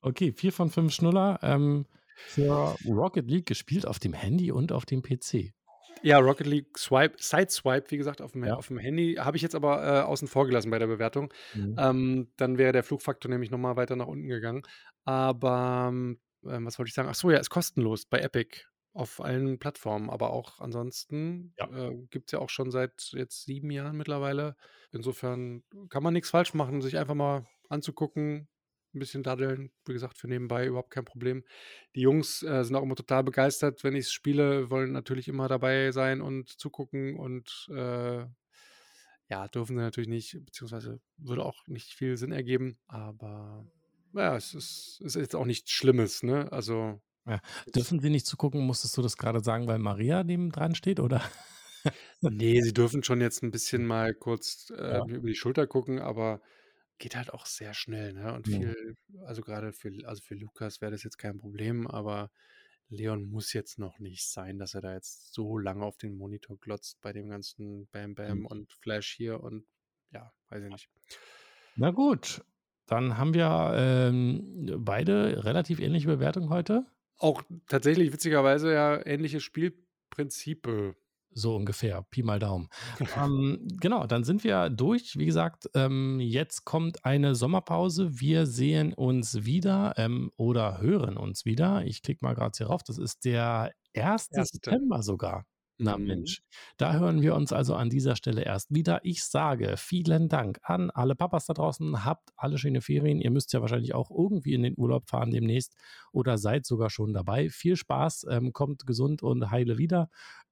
[0.02, 4.86] Okay, vier von fünf Schnuller ähm, für Rocket League gespielt auf dem Handy und auf
[4.86, 5.54] dem PC.
[6.02, 8.56] Ja, Rocket League Swipe, Sideswipe, wie gesagt, auf dem, Ja.
[8.56, 9.16] auf dem Handy.
[9.20, 11.34] Habe ich jetzt aber äh, außen vor gelassen bei der Bewertung.
[11.54, 11.76] Mhm.
[11.80, 14.64] Ähm, dann wäre der Flugfaktor nämlich nochmal weiter nach unten gegangen.
[15.06, 17.08] Aber ähm, was wollte ich sagen?
[17.10, 18.64] Ach so, ja, ist kostenlos bei Epic
[18.94, 20.10] auf allen Plattformen.
[20.10, 21.70] Aber auch ansonsten Ja.
[21.70, 24.56] äh, gibt es ja auch schon seit jetzt sieben Jahren mittlerweile.
[24.92, 28.48] Insofern kann man nichts falsch machen, sich einfach mal anzugucken,
[28.94, 29.72] ein bisschen daddeln.
[29.86, 31.44] Wie gesagt, für nebenbei überhaupt kein Problem.
[31.96, 35.48] Die Jungs äh, sind auch immer total begeistert, wenn ich es spiele, wollen natürlich immer
[35.48, 38.26] dabei sein und zugucken und äh,
[39.30, 43.66] ja, dürfen sie natürlich nicht, beziehungsweise würde auch nicht viel Sinn ergeben, aber
[44.14, 46.52] ja, es ist, es ist jetzt auch nichts Schlimmes, ne?
[46.52, 47.40] Also Ja.
[47.76, 51.22] Dürfen Sie nicht zugucken, musstest du das gerade sagen, weil Maria neben dran steht, oder?
[52.22, 55.04] nee, sie dürfen schon jetzt ein bisschen mal kurz äh, Ja.
[55.08, 56.42] über die Schulter gucken, aber
[57.00, 58.34] geht halt auch sehr schnell, ne?
[58.34, 58.74] Und Mhm.
[58.88, 58.96] viel,
[59.26, 62.32] also gerade für, also für Lukas wäre das jetzt kein Problem, aber
[62.90, 66.58] Leon muss jetzt noch nicht sein, dass er da jetzt so lange auf den Monitor
[66.60, 68.48] glotzt bei dem ganzen Bam Bam Mhm.
[68.48, 69.66] und Flash hier und
[70.12, 70.90] ja, weiß ich nicht.
[71.76, 72.44] Na gut,
[72.86, 76.86] dann haben wir ähm, beide relativ ähnliche Bewertungen heute.
[77.18, 80.96] Auch tatsächlich witzigerweise ja ähnliche Spielprinzipe.
[81.36, 82.70] So ungefähr, Pi mal Daumen.
[83.18, 85.18] ähm, genau, dann sind wir durch.
[85.18, 88.20] Wie gesagt, ähm, jetzt kommt eine Sommerpause.
[88.20, 91.86] Wir sehen uns wieder ähm, oder hören uns wieder.
[91.86, 92.84] Ich klicke mal gerade hier rauf.
[92.84, 94.30] Das ist der 1.
[94.32, 94.46] Erste.
[94.46, 95.46] September sogar.
[95.80, 96.06] Na Mhm.
[96.06, 96.42] Mensch,
[96.78, 99.00] da hören wir uns also an dieser Stelle erst wieder.
[99.04, 102.06] Ich sage vielen Dank an alle Papas da draußen.
[102.06, 103.20] Habt alle schöne Ferien.
[103.20, 105.76] Ihr müsst ja wahrscheinlich auch irgendwie in den Urlaub fahren demnächst
[106.12, 107.50] oder seid sogar schon dabei.
[107.50, 110.10] Viel Spaß, ähm, kommt gesund und heile wieder.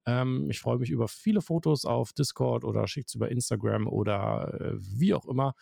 [0.07, 4.53] Ähm, ich freue mich über viele Fotos auf Discord oder schickt es über Instagram oder
[4.59, 5.53] äh, wie auch immer.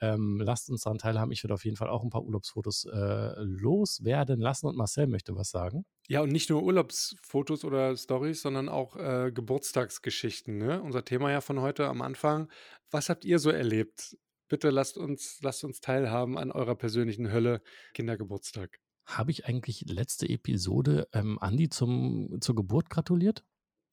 [0.00, 1.32] Ähm, lasst uns daran teilhaben.
[1.32, 5.34] Ich werde auf jeden Fall auch ein paar Urlaubsfotos äh, loswerden lassen und Marcel möchte
[5.34, 5.84] was sagen.
[6.08, 10.56] Ja, und nicht nur Urlaubsfotos oder Stories, sondern auch äh, Geburtstagsgeschichten.
[10.56, 10.80] Ne?
[10.82, 12.50] Unser Thema ja von heute am Anfang.
[12.90, 14.16] Was habt ihr so erlebt?
[14.48, 17.60] Bitte lasst uns, lasst uns teilhaben an eurer persönlichen Hölle
[17.92, 18.80] Kindergeburtstag.
[19.04, 23.44] Habe ich eigentlich letzte Episode ähm, Andi zum, zur Geburt gratuliert?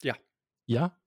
[0.02, 0.16] Ja.
[0.66, 0.98] Ja?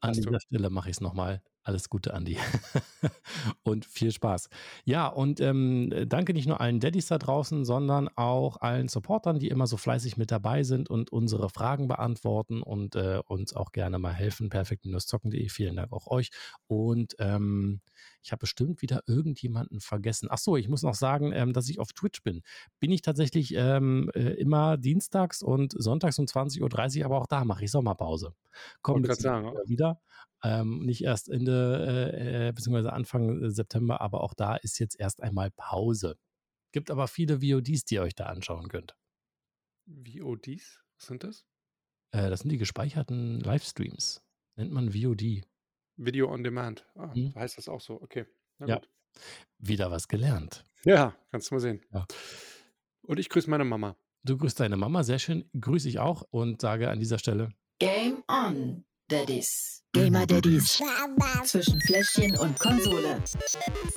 [0.00, 0.28] An Hast du.
[0.28, 1.42] dieser Stelle mache ich es nochmal.
[1.62, 2.38] Alles Gute, Andi.
[3.62, 4.48] und viel Spaß.
[4.84, 9.48] Ja, und ähm, danke nicht nur allen Daddys da draußen, sondern auch allen Supportern, die
[9.48, 13.98] immer so fleißig mit dabei sind und unsere Fragen beantworten und äh, uns auch gerne
[13.98, 14.48] mal helfen.
[14.48, 15.48] Perfekt-zocken.de.
[15.50, 16.30] Vielen Dank auch euch.
[16.66, 17.82] Und ähm,
[18.22, 20.28] ich habe bestimmt wieder irgendjemanden vergessen.
[20.30, 22.42] Ach so, ich muss noch sagen, ähm, dass ich auf Twitch bin.
[22.78, 27.44] Bin ich tatsächlich ähm, äh, immer dienstags und sonntags um 20.30 Uhr, aber auch da
[27.44, 28.34] mache ich Sommerpause.
[28.82, 30.00] Kommt grad sagen, wieder.
[30.42, 35.22] Ähm, nicht erst Ende äh, äh, beziehungsweise Anfang September, aber auch da ist jetzt erst
[35.22, 36.16] einmal Pause.
[36.72, 38.96] Gibt aber viele VODs, die ihr euch da anschauen könnt.
[39.86, 40.80] VODs?
[40.98, 41.44] Was sind das?
[42.12, 44.22] Äh, das sind die gespeicherten Livestreams.
[44.56, 45.42] Nennt man VOD.
[46.04, 46.86] Video on Demand.
[46.96, 47.34] Ah, Mhm.
[47.34, 48.00] Heißt das auch so?
[48.00, 48.26] Okay.
[48.58, 48.74] Na Ja.
[48.76, 48.88] gut.
[49.58, 50.64] Wieder was gelernt.
[50.84, 51.82] Ja, kannst du mal sehen.
[51.92, 52.06] Ja.
[53.02, 53.96] Und ich grüße meine Mama.
[54.22, 55.48] Du grüßt deine Mama, sehr schön.
[55.58, 59.82] Grüße ich auch und sage an dieser Stelle Game on, Daddies.
[59.92, 60.80] Gamer Daddies.
[61.44, 63.22] Zwischen Fläschchen und Konsole.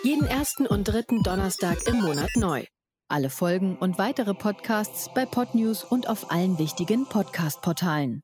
[0.03, 2.65] Jeden ersten und dritten Donnerstag im Monat neu.
[3.09, 8.21] Alle Folgen und weitere Podcasts bei Podnews und auf allen wichtigen Podcast-Portalen.